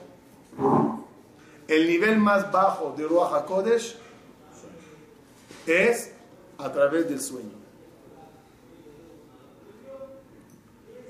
[1.70, 3.96] El nivel más bajo de Ruach HaKodesh
[5.66, 6.12] es
[6.58, 7.58] a través del sueño.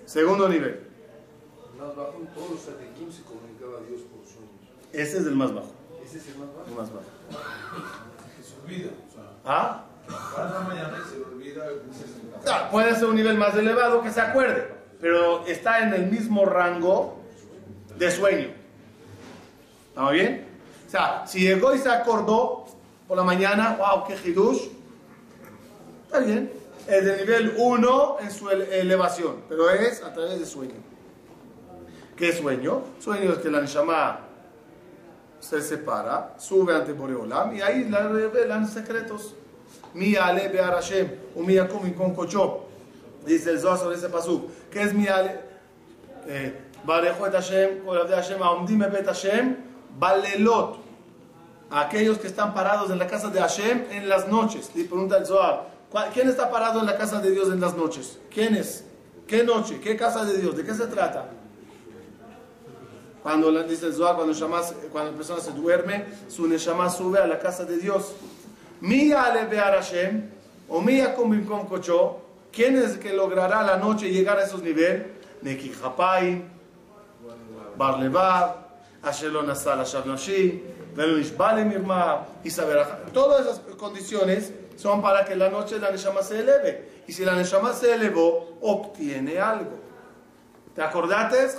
[0.06, 0.88] Segundo nivel.
[1.80, 4.94] Más bajo, todos los tzadikim se comunicaba a Dios por sueños.
[4.94, 5.72] Ese es el más bajo.
[6.06, 6.70] Ese es el más bajo.
[6.70, 7.06] El más bajo.
[8.38, 8.92] Que se olvida.
[9.08, 9.89] O sea, ¿Ah?
[12.72, 14.68] Puede ser un nivel más elevado que se acuerde,
[15.02, 17.20] pero está en el mismo rango
[17.98, 18.48] de sueño.
[19.90, 20.48] ¿Estamos bien?
[20.88, 22.66] O sea, si llegó y se acordó
[23.08, 24.68] por la mañana, wow, qué hidush,
[26.06, 26.52] está bien.
[26.88, 30.74] Es de nivel 1 en su ele- elevación, pero es a través de sueño.
[32.16, 32.82] ¿Qué sueño?
[33.00, 34.20] Sueño es que la Neshama
[35.40, 39.36] se separa, sube ante Boreolam y ahí le revelan secretos.
[39.94, 42.66] Mi ale be'ar Hashem, o mi yakum con kocho.
[43.26, 44.50] Dice el Zohar sobre ese pasuk.
[44.72, 45.40] ¿Qué es mi ale?
[46.28, 46.54] Eh,
[46.86, 49.56] Barejo et Hashem, o de Hashem, aomdim bet Hashem,
[50.00, 50.78] balelot.
[51.72, 54.72] Aquellos que están parados en la casa de Hashem en las noches.
[54.76, 57.76] Le pregunta el Zohar, ¿cuál- ¿quién está parado en la casa de Dios en las
[57.76, 58.18] noches?
[58.34, 58.86] ¿Quién es?
[59.28, 59.80] ¿Qué noche?
[59.80, 60.56] ¿Qué casa de Dios?
[60.56, 61.30] ¿De qué se trata?
[63.22, 67.28] Cuando dice el Zohar, cuando, llamas- cuando la persona se duerme, su neshama sube a
[67.28, 68.14] la casa de Dios.
[68.82, 70.30] Mi ale be'ar Hashem,
[70.70, 72.18] o mi yakum bimkom kocho,
[72.52, 75.06] ¿quién es el que logrará la noche llegar a esos niveles?
[75.42, 76.44] Neki Hapai,
[77.78, 78.56] Bar Levav,
[79.02, 80.62] Asher lo nasa lashav nashi,
[80.96, 83.00] velo nishba le mirma, ajá.
[83.14, 87.04] Todas esas condiciones son para que la noche la neshama se eleve.
[87.08, 89.80] Y si la neshama se elevó, obtiene algo.
[90.76, 91.58] ¿Te acordates?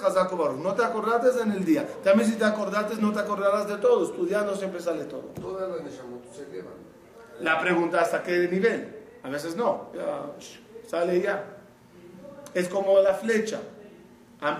[0.63, 1.87] No te acordates en el día.
[2.03, 4.05] También si te acordates, no te acordarás de todo.
[4.05, 5.33] Estudiando siempre sale todo.
[5.41, 6.90] Todas las Neshamot se elevan.
[7.41, 8.97] La pregunta hasta qué nivel.
[9.23, 9.91] A veces no.
[10.89, 11.45] Sale ya.
[12.55, 13.61] Es como la flecha.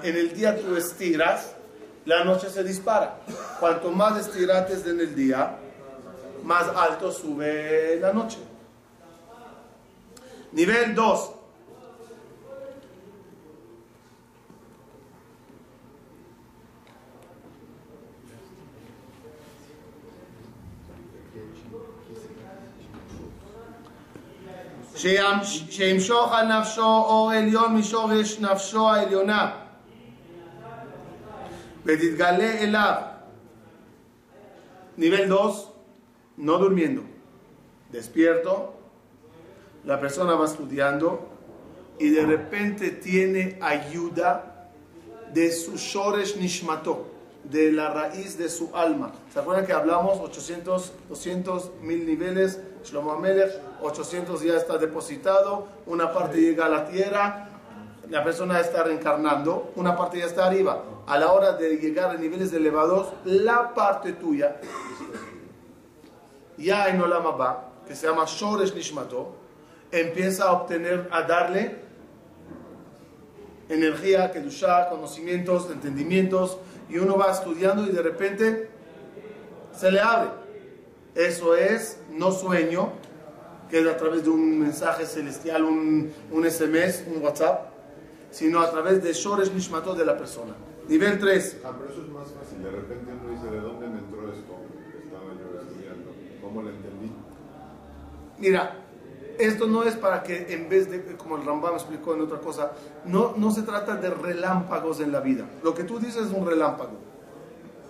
[0.03, 1.55] En el día tú estiras,
[2.05, 3.21] la noche se dispara.
[3.59, 5.57] Cuanto más estirates en el día,
[6.45, 8.39] más alto sube la noche.
[10.53, 11.33] Nivel 2.
[25.70, 29.52] שימשוך על נפשו אור עליון משורש נפשו העליונה
[31.86, 33.02] ותתגלה אליו.
[34.98, 35.72] Nivel 2,
[36.38, 37.04] no durmiendo.
[37.92, 38.76] Despierto,
[39.84, 41.28] la persona va estudiando
[42.00, 44.70] y de repente tiene ayuda
[45.34, 47.12] de su Shoresh Nishmato,
[47.51, 49.13] de la raíz de su alma.
[49.33, 52.61] ¿Se acuerdan que hablamos 800, 200 mil niveles?
[52.85, 57.49] Shlomo Amelech, 800 ya está depositado, una parte llega a la tierra,
[58.09, 60.83] la persona está reencarnando, una parte ya está arriba.
[61.07, 64.61] A la hora de llegar a niveles elevados, la parte tuya,
[66.57, 69.35] ya en Olam Abba, que se llama Shoresh Nishmato,
[69.91, 71.91] empieza a obtener, a darle
[73.69, 76.59] energía, kedusha, conocimientos, entendimientos,
[76.91, 78.69] y uno va estudiando y de repente
[79.73, 80.31] se le abre.
[81.15, 82.93] Eso es no sueño,
[83.69, 87.71] que es a través de un mensaje celestial, un, un SMS, un WhatsApp,
[88.31, 90.55] sino a través de Shoresh Nishmato de la persona.
[90.89, 91.59] Nivel 3.
[91.65, 92.63] Ah, pero eso es más fácil.
[92.63, 94.57] De repente uno dice, ¿de dónde me entró esto?
[95.05, 96.11] Estaba yo estudiando.
[96.43, 97.13] ¿Cómo lo entendí?
[98.39, 98.77] Mira,
[99.45, 102.73] esto no es para que en vez de, como el Rambam explicó en otra cosa,
[103.05, 105.45] no, no se trata de relámpagos en la vida.
[105.63, 106.93] Lo que tú dices es un relámpago.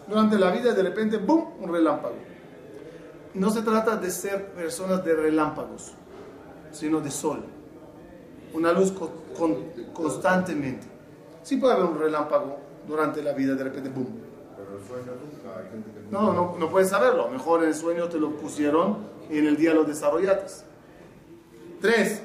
[0.08, 2.16] Durante la vida de repente, ¡boom!, un relámpago.
[3.34, 5.92] No se trata de ser personas de relámpagos,
[6.72, 7.44] sino de sol.
[8.52, 10.86] Una luz co- con- constantemente.
[11.42, 14.08] Sí puede haber un relámpago durante la vida, de repente, ¡boom!
[14.56, 17.28] Pero el sueño nunca, hay gente que No, no, no puedes saberlo.
[17.28, 18.98] Mejor en el sueño te lo pusieron
[19.30, 20.64] y en el día lo desarrollaste.
[21.80, 22.22] Tres.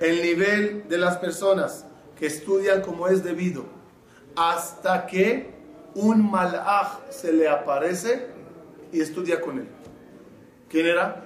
[0.00, 1.86] El nivel de las personas
[2.18, 3.64] que estudian como es debido
[4.36, 5.54] hasta que
[5.94, 8.26] un malaj se le aparece
[8.92, 9.68] y estudia con él.
[10.68, 11.24] ¿Quién era?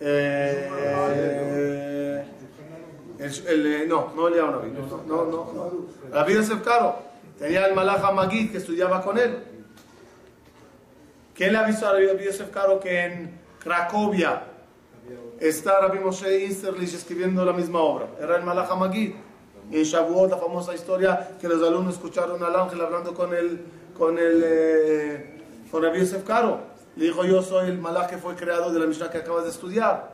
[0.00, 0.68] Eh,
[3.18, 7.02] eh, no, no Eliyahu Naví, no, no, no, no.
[7.38, 9.38] Tenía el malaj Magid que estudiaba con él.
[11.42, 14.44] ¿Quién le avisó a Rabbi Yosef Caro que en Cracovia
[15.40, 18.06] está Rabbi Moshe Insterlich escribiendo la misma obra?
[18.20, 19.14] Era el malaj Magid.
[19.72, 23.60] En Shavuot, la famosa historia que los alumnos escucharon al ángel hablando con el,
[23.98, 26.60] con el, eh, con Rabbi Yosef Caro.
[26.94, 29.50] Le dijo, yo soy el malaj que fue creado de la Mishnah que acabas de
[29.50, 30.12] estudiar.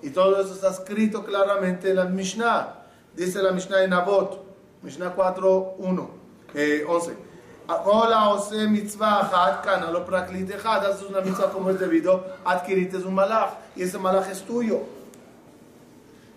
[0.00, 2.82] Y todo eso está escrito claramente en la Mishnah.
[3.14, 4.42] Dice la Mishnah en Avot,
[4.80, 6.10] Mishnah 4, 1,
[6.54, 7.25] eh, 11.
[7.68, 10.52] Hola, ose mitzvah achat, kana lo praklit.
[10.52, 13.54] Haces una mitzvah como es debido, adquiriste un malach.
[13.74, 14.82] Y ese malach es tuyo.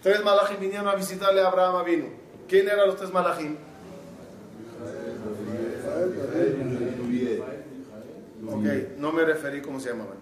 [0.02, 2.08] Tres malachim vinieron a visitarle a Abraham Avinu.
[2.48, 3.58] ¿Quién eran los tres malachim?
[8.48, 10.18] Ok, no me referí cómo se llamaban.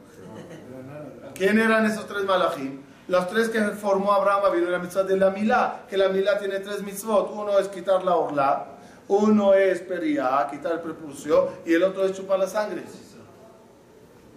[1.35, 2.81] ¿Quién eran esos tres malachim?
[3.07, 6.59] Los tres que formó Abraham Avinu la mitzvah de la milá, que la milá tiene
[6.59, 7.31] tres mitzvot.
[7.31, 8.65] Uno es quitar la orla,
[9.07, 12.83] uno es periá, quitar el prepucio, y el otro es chupar la sangre.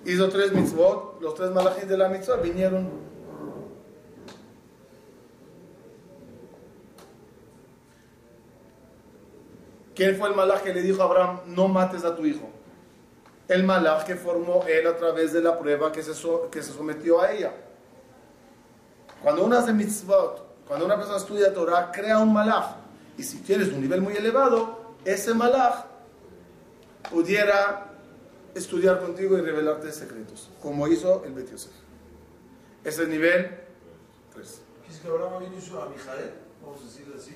[0.05, 2.89] Hizo tres mitzvot, los tres malachim de la mitzvah vinieron.
[9.95, 12.49] ¿Quién fue el malach que le dijo a Abraham, no mates a tu hijo?
[13.49, 16.73] El malach que formó él a través de la prueba que se, so- que se
[16.73, 17.53] sometió a ella.
[19.23, 22.80] Cuando uno hace mitzvot, cuando una persona estudia Torah, crea un malach.
[23.21, 25.85] Y si tienes un nivel muy elevado, ese malach
[27.11, 27.91] pudiera
[28.55, 31.71] estudiar contigo y revelarte secretos, como hizo el Bet Yosef.
[32.83, 33.51] Ese es el nivel
[34.33, 34.61] 3.
[34.87, 36.31] ¿Qué es que a Mijael?
[36.63, 37.35] Vamos a decirle así.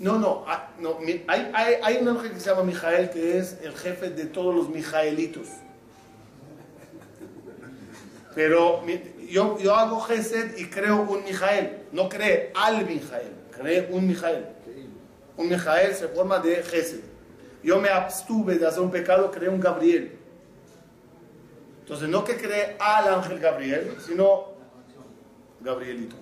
[0.00, 3.58] No, no, ah, no hay, hay, hay un ángel que se llama Mijael que es
[3.62, 5.46] el jefe de todos los Mijaelitos.
[8.34, 8.84] Pero
[9.30, 14.55] yo, yo hago Gesed y creo un Mijael, no cree al Mijael, cree un Mijael.
[15.36, 17.00] Un Mijael se forma de Gesed.
[17.62, 20.16] Yo me abstuve de hacer un pecado, creo un Gabriel.
[21.80, 24.46] Entonces, no que cree al ángel Gabriel, sino
[25.60, 26.16] Gabrielito.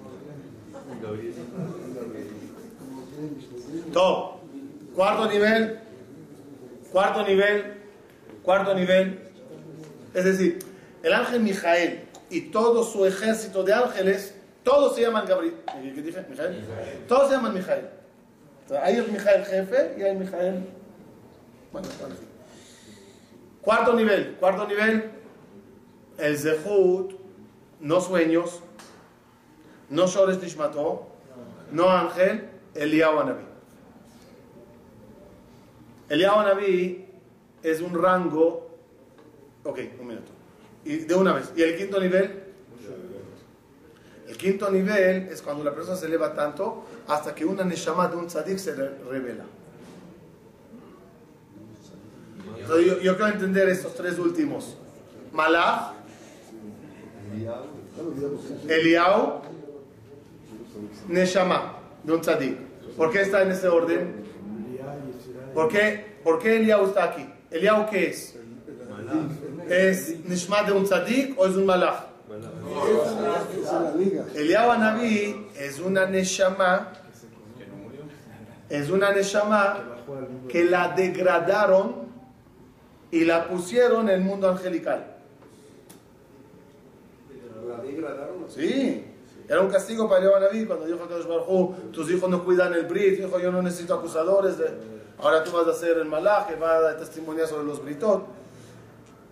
[3.92, 4.40] Todo.
[4.94, 5.80] Cuarto nivel.
[6.92, 7.74] Cuarto nivel.
[8.42, 9.20] Cuarto nivel.
[10.12, 10.58] Es decir,
[11.02, 15.56] el ángel Mijael y todo su ejército de ángeles, todos se llaman Gabriel.
[15.94, 16.24] ¿Qué dije?
[16.28, 16.64] ¿Mijael?
[17.08, 17.88] Todos se llaman Mijael.
[18.70, 20.66] El Mijael jefe y hay el Mijael.
[21.82, 22.26] Sí.
[23.60, 24.36] Cuarto nivel.
[24.36, 25.10] Cuarto nivel.
[26.18, 27.12] El Zehut,
[27.80, 28.62] no sueños,
[29.90, 31.08] no Shores Nishmato,
[31.72, 33.44] no ángel, Eliyahu Anabí.
[36.08, 37.06] Eliyahu Anabí
[37.62, 38.70] es un rango.
[39.64, 40.30] Ok, un minuto.
[40.84, 41.52] Y de una vez.
[41.56, 42.44] ¿Y el quinto nivel?
[44.28, 48.16] El quinto nivel es cuando la persona se eleva tanto hasta que una neshama de
[48.16, 49.44] un tzadik se re- revela.
[52.60, 54.76] Entonces, yo, yo quiero entender estos tres últimos.
[55.32, 55.92] Malach,
[58.68, 59.40] Eliyahu,
[61.08, 62.56] Neshama de un tzadik.
[62.96, 64.24] ¿Por qué está en ese orden?
[65.52, 67.26] ¿Por qué, ¿Por qué Eliyahu está aquí?
[67.50, 68.36] ¿Eliyahu qué es?
[69.68, 72.13] ¿Es Neshama de un tzadik o es un malach?
[74.72, 76.92] Anabí es una Neshama,
[78.68, 79.78] es una Neshama
[80.48, 82.04] que la degradaron
[83.10, 85.04] y la pusieron en el mundo angelical.
[87.68, 88.44] La degradaron.
[88.48, 89.04] Sí,
[89.48, 92.44] era un castigo para Eliyahu Anabí cuando dijo a Kadosh Baruj Hu, tus hijos no
[92.44, 94.70] cuidan el brit, dijo yo no necesito acusadores, de-
[95.18, 98.24] ahora tú vas a ser el malach que va a testimoniar sobre los britot.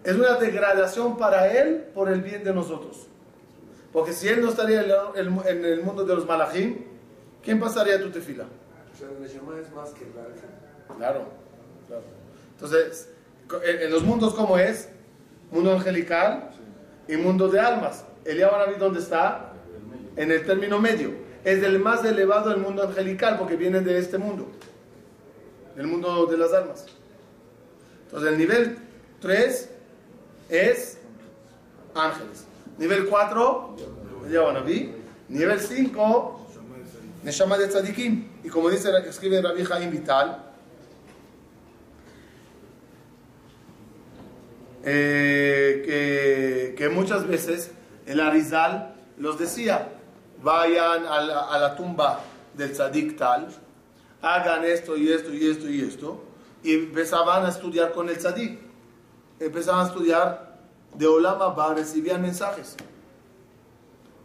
[0.04, 3.06] Es una degradación para él por el bien de nosotros.
[3.92, 6.78] Porque si él no estaría en el- el mundo de los malachim,
[7.42, 8.44] ¿quién pasaría tu tefila?
[8.44, 9.08] O sea,
[9.60, 10.10] es más que el.
[10.96, 11.24] Claro,
[11.86, 12.02] claro.
[12.54, 13.08] Entonces,
[13.64, 14.88] En, los mundos, ¿cómo es?
[15.50, 16.48] Mundo angelical
[17.06, 18.02] y mundo de almas.
[18.24, 19.52] Eliyahu Naví, ¿dónde está?
[20.16, 21.10] En el término medio.
[21.44, 24.46] Es del más elevado del mundo angelical porque viene de este mundo,
[25.76, 26.86] del mundo de las almas.
[28.06, 28.78] Entonces, el nivel
[29.20, 29.68] 3
[30.52, 30.98] es
[31.94, 32.46] ángeles.
[32.78, 33.76] Nivel 4,
[34.26, 34.94] Eliyahu Naví.
[35.28, 36.46] Nivel 5,
[37.24, 38.28] Neshama de Tzadikim.
[38.44, 40.44] Y como dice, escribe Rabbi Jaim Vital,
[44.84, 47.70] eh, que, que muchas veces
[48.04, 49.88] el Arizal los decía,
[50.42, 52.20] vayan a la, a la tumba
[52.54, 53.48] del tzadik tal,
[54.20, 56.24] hagan esto y esto y esto y esto,
[56.62, 58.71] y empezaban a estudiar con el tzadik.
[59.44, 60.58] Empezaban a estudiar
[60.94, 62.76] de Olama Ba, recibían mensajes.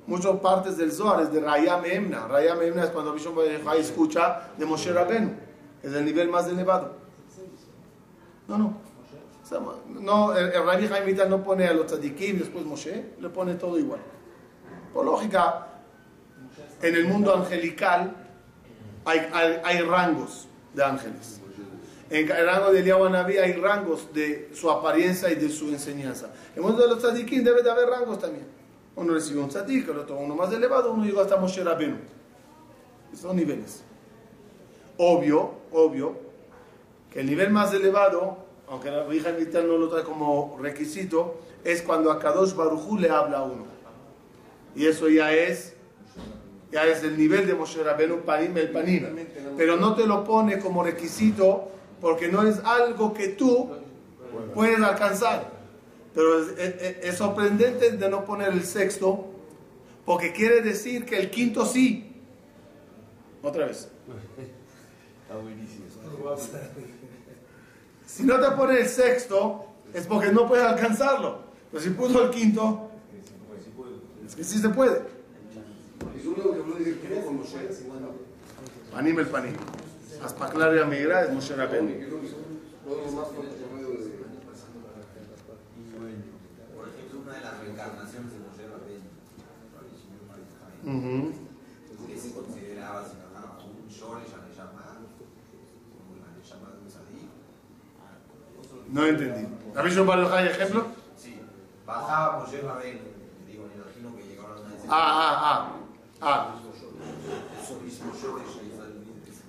[0.06, 2.28] Muchas partes del Zohar es de Rayam Emna.
[2.28, 3.36] Rayam Emna es cuando Bishon
[3.78, 5.32] escucha de Moshe Rabenu.
[5.82, 6.96] Es el nivel más elevado.
[8.48, 8.88] No, no.
[10.02, 13.56] No, el, el Rabbi Jaim Vital no pone a los tzadikim después Moshe, le pone
[13.56, 14.02] todo igual.
[14.94, 15.68] Por lógica,
[16.82, 18.14] en el mundo angelical
[19.06, 19.20] hay,
[19.64, 21.37] hay rangos de ángeles.
[22.10, 26.28] En el rango de Eliyahu Naví hay rangos de su apariencia y de su enseñanza.
[26.56, 28.46] En el mundo de los tzadikim debe de haber rangos también.
[28.96, 31.98] Uno recibe un tzadik, el otro uno más elevado, uno llegó hasta Moshe Rabenu.
[33.14, 33.84] Son niveles.
[34.98, 36.16] Obvio, obvio,
[37.12, 38.38] que el nivel más elevado,
[38.68, 43.10] aunque la Jaim Vital no lo trae como requisito, es cuando a Kadosh Barujú le
[43.10, 43.66] habla a uno.
[44.76, 45.76] Y eso ya es,
[46.72, 49.06] ya es el nivel de Moshe Rabenu, panim el panim.
[49.58, 51.72] Pero no te lo pone como requisito
[52.02, 53.70] porque no es algo que tú
[54.54, 55.52] puedes alcanzar.
[56.14, 59.26] Pero es, es- es sorprendente de no poner el sexto
[60.06, 62.12] porque quiere decir que el quinto sí.
[63.44, 63.90] Otra vez.
[68.06, 71.40] Si no te pone el sexto, es porque no puedes alcanzarlo.
[71.72, 72.90] Pero si puso el quinto,
[74.26, 75.02] es que sí se puede.
[76.24, 77.70] Lo único que Moshe.
[78.92, 79.54] Panim el panim.
[80.24, 81.56] Aspaclar y Amigra es Moshe
[83.26, 83.68] fuerte
[86.76, 88.64] por ejemplo, una de las reencarnaciones de Moshe
[92.08, 95.04] que se consideraba no, un Shoresh Aneshama,
[95.98, 97.30] como la Aneshama de un Sadik.
[98.90, 99.48] No entendí.
[99.76, 100.88] ¿Habéis un par de ejemplo?
[101.18, 101.42] Sí,
[101.86, 105.74] bajaba Moshe digo, me imagino que llegaron a Ah, ah, ah.
[106.22, 106.56] Ah.
[107.62, 108.67] Eso mismo Shoresh ahí sale.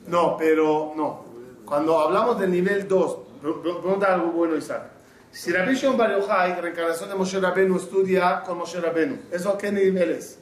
[0.08, 1.24] No, pero no.
[1.64, 4.90] Cuando hablamos del nivel 2, pre- pre- pregunta algo bueno Isaac.
[5.30, 9.70] Si Rabbi Shimon Bar Yochai, reencarnación de Moshe Rabenu, estudia con Moshe Rabenu, ¿eso qué
[9.70, 10.38] nivel es?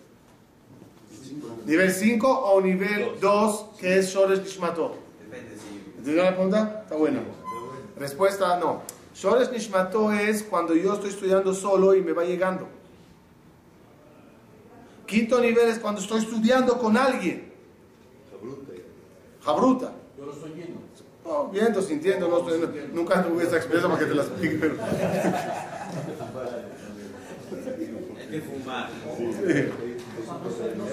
[1.66, 4.96] ¿Nivel 5 o nivel 2 que es Shoresh Nishmato?
[5.20, 6.80] Depende si ¿Entendió la pregunta?
[6.84, 7.20] Está buena.
[7.98, 8.82] Respuesta, no.
[9.14, 12.68] Shoresh Nishmato es cuando yo estoy estudiando solo y me va llegando.
[15.06, 17.45] Quinto nivel es cuando estoy estudiando con alguien.
[19.46, 19.92] Jabruta.
[20.18, 20.80] Yo lo estoy viendo.
[21.24, 24.76] No, viendo, sintiendo, no estoy, nunca tuve esa experiencia para que te la explique, pero...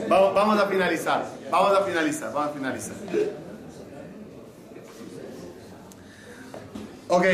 [0.08, 2.95] Vamos, vamos a finalizar, vamos a finalizar, vamos a finalizar.
[7.08, 7.26] Ok.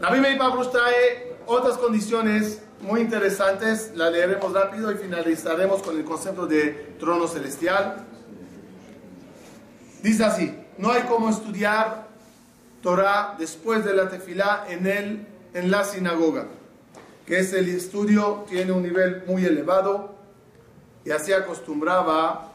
[0.00, 6.04] Rabbi Meir Pabrus trae otras condiciones muy interesantes, las leeremos rápido y finalizaremos con el
[6.04, 8.06] concepto de trono celestial.
[10.02, 12.08] Dice así, no hay como estudiar
[12.82, 16.46] Torah después de la tefilá en, el, en la sinagoga,
[17.26, 20.14] que es el estudio, tiene un nivel muy elevado,
[21.04, 22.52] y así acostumbraba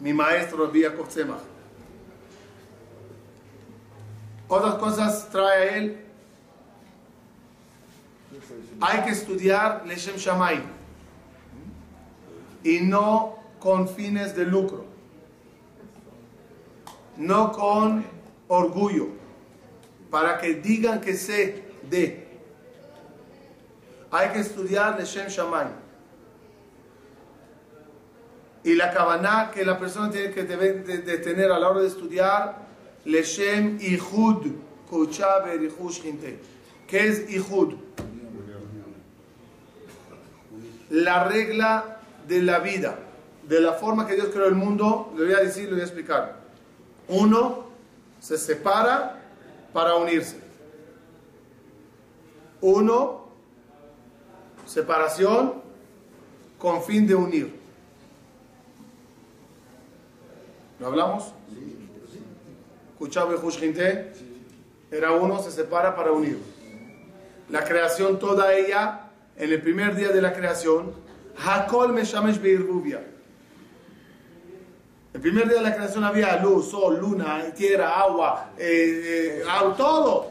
[0.00, 1.40] mi maestro Vía Tzemach.
[4.48, 6.04] Otras cosas trae él.
[8.80, 10.60] Hay que estudiar Leshem Shamay
[12.64, 14.86] y no con fines de lucro,
[17.20, 18.04] no con
[18.48, 19.08] orgullo,
[20.10, 22.26] para que digan que sé de.
[24.10, 25.68] Hay que estudiar Leshem Shamay.
[28.64, 31.80] Y la cabana que la persona tiene que debe de, de tener a la hora
[31.80, 32.56] de estudiar,
[33.04, 34.52] Leshem Ihud.
[36.88, 37.74] ¿Qué es Ihud?
[40.90, 42.98] La regla de la vida,
[43.46, 45.84] de la forma que Dios creó el mundo, le voy a decir, le voy a
[45.84, 46.39] explicar.
[47.10, 47.64] Uno
[48.20, 49.20] se separa
[49.72, 50.38] para unirse.
[52.60, 53.28] Uno,
[54.64, 55.54] separación
[56.58, 57.60] con fin de unir.
[60.78, 61.32] ¿Lo hablamos?
[62.92, 64.12] ¿Escuchaba Gente?
[64.90, 66.38] era uno, se separa para unir.
[67.48, 70.92] La creación toda ella, en el primer día de la creación,
[71.36, 73.04] Hakol Meshamesh Beirubia.
[75.12, 79.44] El primer día de la creación había luz, sol, luna, tierra, agua, eh, eh,
[79.76, 80.30] todo.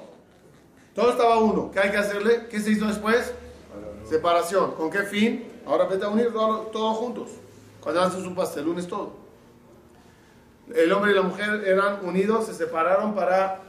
[0.95, 1.69] Todo estaba uno.
[1.71, 2.47] ¿Qué hay que hacerle?
[2.49, 3.33] ¿Qué se hizo después?
[4.09, 4.73] Separación.
[4.75, 5.45] ¿Con qué fin?
[5.65, 7.29] Ahora vete a unir todo- todos juntos.
[7.81, 9.11] Cuando haces un pastel, unes todo.
[10.73, 13.59] El hombre y la mujer eran unidos, se separaron para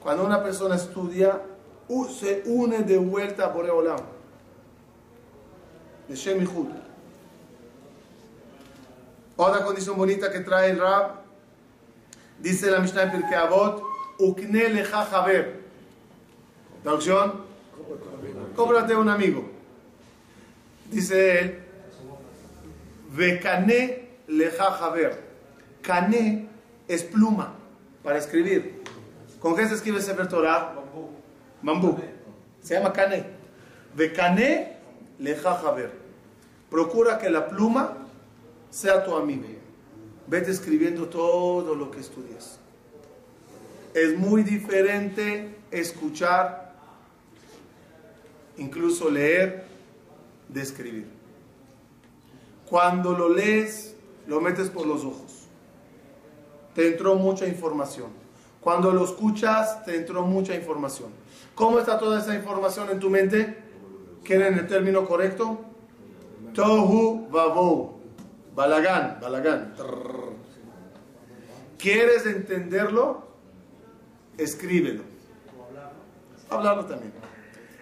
[0.00, 1.40] cuando una persona estudia,
[2.08, 3.98] se une de vuelta a Boreolam.
[6.08, 6.46] De Shem.
[9.42, 11.12] Otra condición bonita que trae el Rab,
[12.40, 13.82] dice la Mishnah en Pirkei Avot,
[14.18, 15.62] Ukne lecha haber.
[16.82, 17.40] Traducción,
[18.54, 19.50] cómprate un amigo.
[20.90, 21.58] Dice él,
[23.12, 25.18] Vekane lecha haber.
[25.80, 26.46] Kane
[26.86, 27.54] es pluma
[28.02, 28.82] para escribir.
[29.40, 30.74] ¿Con qué se escribe Sefer Torah?
[31.62, 31.98] Bambú.
[32.60, 33.24] Se llama Kane.
[33.94, 34.76] Vekane
[35.18, 35.92] lecha haber.
[36.68, 37.99] Procura que la pluma
[38.70, 39.44] sea tu amigo.
[40.26, 42.58] Vete escribiendo todo lo que estudias.
[43.94, 46.74] Es muy diferente escuchar,
[48.56, 49.64] incluso leer,
[50.48, 51.06] de escribir.
[52.66, 53.96] Cuando lo lees,
[54.28, 55.48] lo metes por los ojos.
[56.74, 58.08] Te entró mucha información.
[58.60, 61.08] Cuando lo escuchas, te entró mucha información.
[61.56, 63.58] ¿Cómo está toda esa información en tu mente?
[64.22, 65.58] ¿Quieren el término correcto?
[66.54, 67.99] Tohu vavou.
[68.54, 69.74] Balagán, balagán.
[71.78, 73.28] ¿Quieres entenderlo?
[74.36, 75.02] Escríbelo.
[76.50, 77.12] Hablarlo también.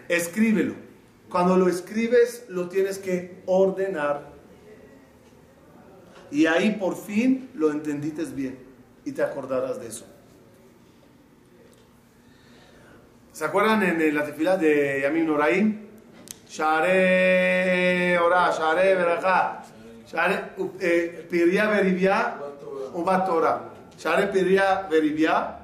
[0.08, 0.74] Escríbelo.
[1.30, 4.28] Cuando lo escribes, lo tienes que ordenar.
[6.30, 8.58] Y ahí por fin lo entendiste bien.
[9.04, 10.06] Y te acordarás de eso.
[13.32, 15.88] ¿Se acuerdan en la tefilá de Yamim Noraim?
[16.48, 19.62] Share Ora, Share Berajá,
[23.26, 23.60] Torah.
[23.98, 25.58] Share Piria Beribia,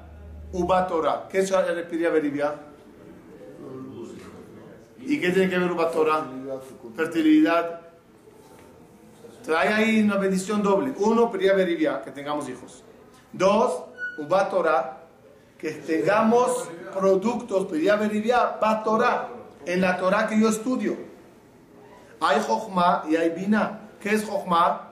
[0.51, 1.27] Ubat Torah.
[1.29, 2.53] ¿Qué es Share Piria Beribia?
[4.99, 6.25] ¿Y qué tiene que ver Ubat Torah?
[6.95, 7.81] Fertilidad.
[9.43, 10.93] Trae ahí una bendición doble.
[10.97, 12.83] Uno, Piria Beribia, que tengamos hijos.
[13.31, 13.83] Dos,
[14.17, 14.97] Ubat Torah,
[15.57, 19.29] que tengamos productos, Piria Beribia, Bat Torah
[19.65, 20.95] en la Torah que yo estudio.
[22.19, 23.84] Hay Jochma y hay Bina.
[24.05, 24.91] ¿Qué es Jochma?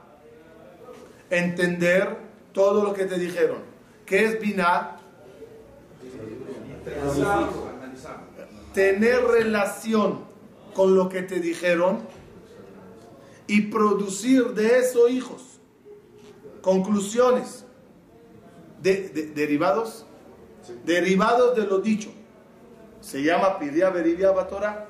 [1.30, 2.16] Entender
[2.52, 3.58] todo lo que te dijeron.
[4.04, 4.96] ¿Qué es Bina?
[8.72, 10.24] Tener relación
[10.74, 12.00] con lo que te dijeron
[13.46, 15.60] y producir de eso hijos.
[16.60, 17.64] Conclusiones.
[18.82, 20.06] De- de- derivados.
[20.84, 22.10] Derivados de lo dicho
[23.00, 24.88] se llama Pidia Beribia Batora.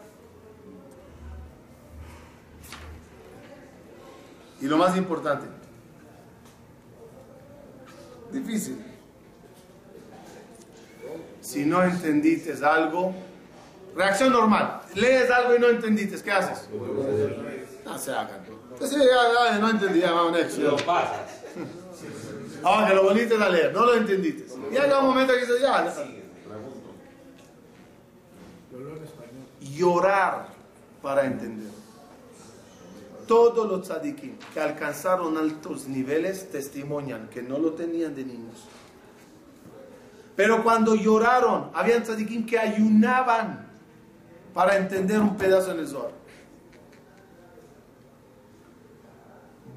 [4.65, 5.47] Y lo más importante,
[8.33, 8.83] difícil.
[11.43, 13.15] Si no entendiste algo,
[13.95, 14.81] reacción normal.
[14.95, 16.67] Lees algo y no entendiste, ¿qué haces?
[17.85, 18.43] No se hagan.
[18.81, 20.59] Ya, ya, no entendí, ya, vamos, next.
[22.63, 24.47] Ahora que lo bonito es leer, no lo entendiste.
[24.71, 25.93] Y llega un momento que dices, ya, ya.
[29.61, 30.49] llorar
[31.03, 31.74] para entender.
[33.27, 38.65] Todos los tzadikim que alcanzaron altos niveles testimonian que no lo tenían de niños.
[40.37, 43.67] Pero cuando lloraron, habían tzadikim que ayunaban
[44.53, 46.11] para entender un pedazo en el Zohar.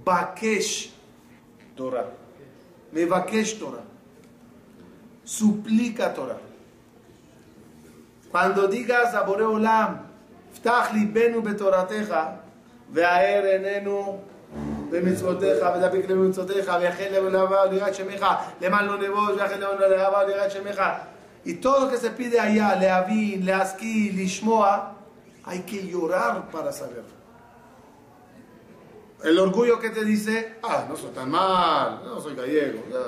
[0.03, 0.93] Bakesh
[1.75, 2.09] Torah.
[2.91, 3.83] Me Bakesh Torah.
[5.23, 6.39] Suplica Torah.
[8.31, 10.07] Cuando digas a Boreolam,
[10.53, 12.41] Ftach libenu betorateja,
[12.92, 14.20] והאר עינינו
[14.90, 18.26] במצוותיך, ודבק לנו במצוותיך, ויחל לנו לאהבה וליראת שמך,
[18.60, 20.82] למען לא נבוז, ויחל לנו לאהבה וליראת שמך.
[21.44, 24.94] Y todo lo que se pide allá, leavin, leaski, lishmoa,
[25.44, 27.16] hay que llorar para saberlo.
[29.24, 32.80] El orgullo que te dice, ah, no soy tan mal, no soy gallego.
[32.92, 33.04] ya".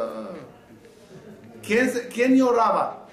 [1.67, 3.07] ¿Quién, se- ¿Quién lloraba?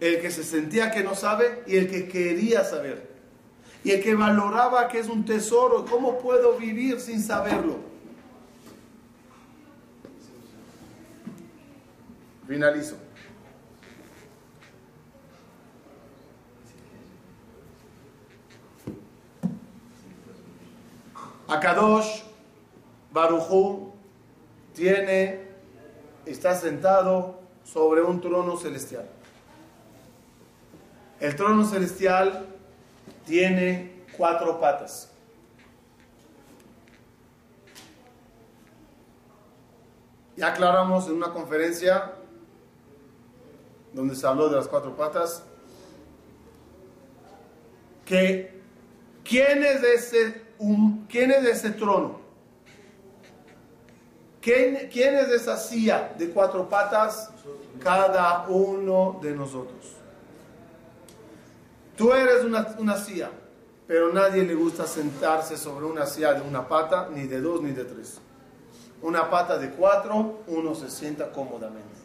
[0.00, 3.07] El que se sentía que no sabe y el que quería saber.
[3.83, 5.85] Y el que valoraba que es un tesoro.
[5.85, 7.77] ¿Cómo puedo vivir sin saberlo?
[12.47, 12.97] Finalizo.
[21.47, 22.23] Akadosh
[23.11, 23.91] Barujú
[24.73, 25.47] tiene,
[26.25, 29.09] está sentado sobre un trono celestial.
[31.19, 32.45] El trono celestial
[33.29, 35.07] tiene cuatro patas.
[40.35, 42.15] Ya aclaramos en una conferencia
[43.93, 45.43] donde se habló de las cuatro patas
[48.03, 48.59] que
[49.23, 50.41] quién es ese,
[51.07, 52.19] quién es ese trono,
[54.41, 57.29] ¿Quién, quién es esa silla de cuatro patas,
[57.79, 59.98] cada uno de nosotros.
[61.99, 63.29] Tú eres una, una silla,
[63.85, 67.73] pero nadie le gusta sentarse sobre una silla de una pata, ni de dos, ni
[67.73, 68.21] de tres.
[69.01, 71.99] Una pata de cuatro, uno se sienta cómodamente.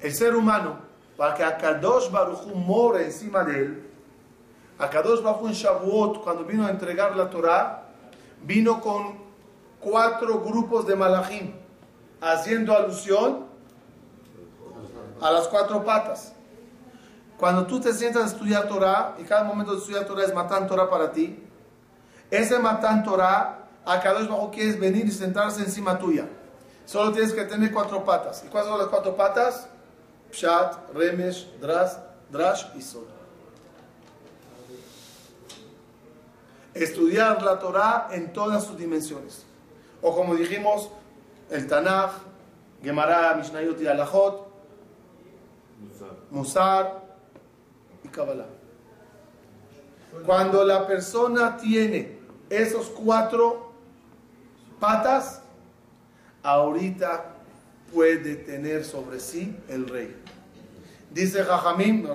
[0.00, 0.78] El ser humano,
[1.18, 3.90] para que Akadosh Baruch Hu more encima de él,
[4.78, 7.82] Akadosh Baruch Hu en Shavuot, cuando vino a entregar la Torah,
[8.44, 9.18] vino con
[9.78, 11.52] cuatro grupos de malachim,
[12.18, 13.44] haciendo alusión
[15.20, 16.32] a las cuatro patas.
[17.40, 20.66] Cuando tú te sientas a estudiar Torah, y cada momento de estudiar Torah es matan
[20.68, 21.42] Torah para ti,
[22.30, 26.28] ese matan Torah, Akadosh Baruch quieres venir y sentarse encima tuya.
[26.84, 28.44] Solo tienes que tener cuatro patas.
[28.44, 29.66] ¿Y cuáles son las cuatro patas?
[30.30, 31.92] Pshat, Remesh, Drash,
[32.30, 33.06] Drash y Sod.
[36.74, 39.46] Estudiar la Torah en todas sus dimensiones.
[40.02, 40.90] O como dijimos,
[41.48, 42.10] el Tanaj,
[42.82, 44.46] Gemara, Mishnayot y Alajot,
[46.30, 46.99] Musar
[48.10, 48.46] Kabbalah.
[50.26, 53.72] Cuando la persona tiene esos cuatro
[54.80, 55.42] patas,
[56.42, 57.36] ahorita
[57.92, 60.16] puede tener sobre sí el rey.
[61.12, 62.06] Dice Jajamín,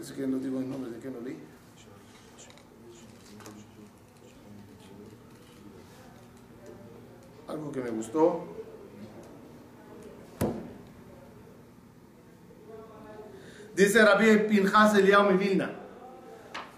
[0.00, 1.38] es que no digo el nombre de que no leí.
[7.48, 8.44] Algo que me gustó.
[13.80, 15.70] Dice Rabbi Pinjas Eliyahu Vilna.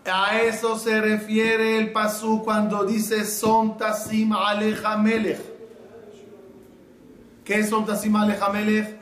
[0.05, 5.41] A eso se refiere el pasú cuando dice Son Tasim Aleja Melech.
[7.45, 8.97] ¿Qué es Son Tasim Aleja Melech?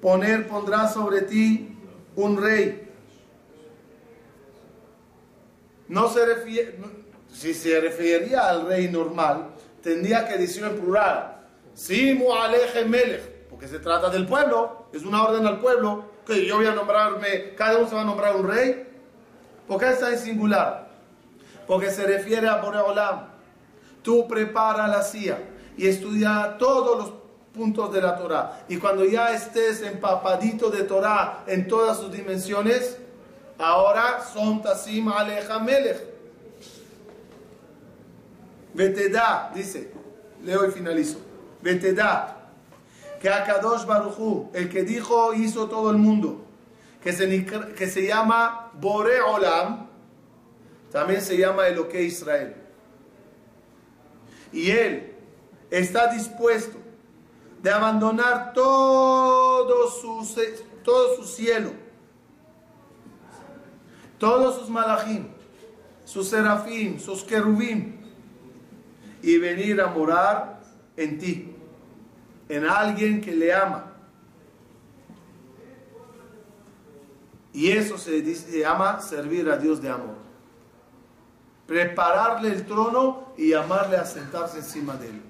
[0.00, 1.76] Poner, pondrá sobre ti
[2.14, 2.88] un rey.
[5.88, 6.78] No se refiere,
[7.32, 11.46] si se refería al rey normal, tendría que decir en plural.
[11.74, 13.48] Simu Aleje Melech.
[13.50, 16.13] Porque se trata del pueblo, es una orden al pueblo.
[16.26, 18.88] Que yo voy a nombrarme, cada uno se va a nombrar un rey.
[19.68, 20.88] ¿Por qué está en singular?
[21.66, 23.28] Porque se refiere a Boreolam.
[24.02, 25.38] Tú prepara la silla
[25.76, 27.12] y estudia todos los
[27.54, 28.64] puntos de la Torah.
[28.68, 32.98] Y cuando ya estés empapadito de Torah en todas sus dimensiones,
[33.58, 36.14] ahora son Tasim Aleja Melech.
[38.74, 39.92] Veteda, dice,
[40.42, 41.18] leo y finalizo.
[41.62, 42.43] Veteda,
[43.24, 46.44] que Akadosh Baruchu, el que dijo, hizo todo el mundo
[47.02, 49.86] que se, que se llama Bore Olam,
[50.92, 52.54] también se llama Eloque Israel.
[54.52, 55.14] Y él
[55.70, 56.76] está dispuesto
[57.62, 60.28] de abandonar todo su,
[60.82, 61.70] todo su cielo,
[64.18, 65.28] todos sus malachim,
[66.04, 68.02] sus serafim, sus querubim,
[69.22, 70.60] y venir a morar
[70.98, 71.53] en ti,
[72.48, 73.94] en alguien que le ama
[77.54, 80.16] Y eso se, dice, se llama servir a Dios de amor.
[81.68, 85.22] Prepararle el trono y amarle a sentarse encima de él.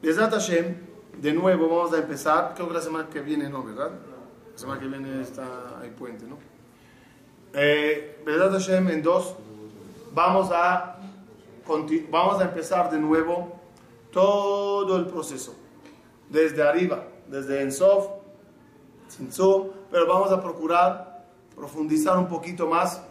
[0.00, 0.76] Besat Hashem,
[1.20, 2.52] de nuevo vamos a empezar.
[2.54, 3.90] Creo que la semana que viene no, ¿verdad?
[4.52, 6.38] La semana que viene está hay puente, ¿no?
[7.54, 9.34] Eh, Hashem, en dos,
[10.14, 10.96] vamos a,
[12.10, 13.52] vamos a empezar de nuevo
[14.12, 15.54] todo el proceso,
[16.28, 18.06] desde arriba, desde Ensof,
[19.08, 21.24] Tzimtzum, pero vamos a procurar
[21.56, 23.02] profundizar un poquito más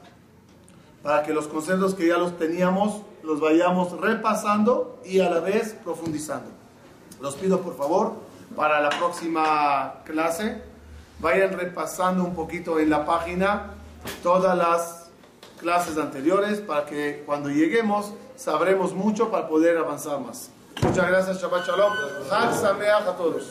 [1.01, 5.73] para que los conceptos que ya los teníamos los vayamos repasando y a la vez
[5.83, 6.49] profundizando.
[7.21, 8.13] Los pido por favor
[8.55, 10.61] para la próxima clase
[11.19, 13.71] vayan repasando un poquito en la página
[14.21, 15.02] todas las
[15.63, 20.51] clases anteriores para que cuando lleguemos sabremos mucho para poder avanzar más.
[20.81, 21.93] Muchas gracias, Shabbat Shalom.
[22.29, 23.43] Hag a todos.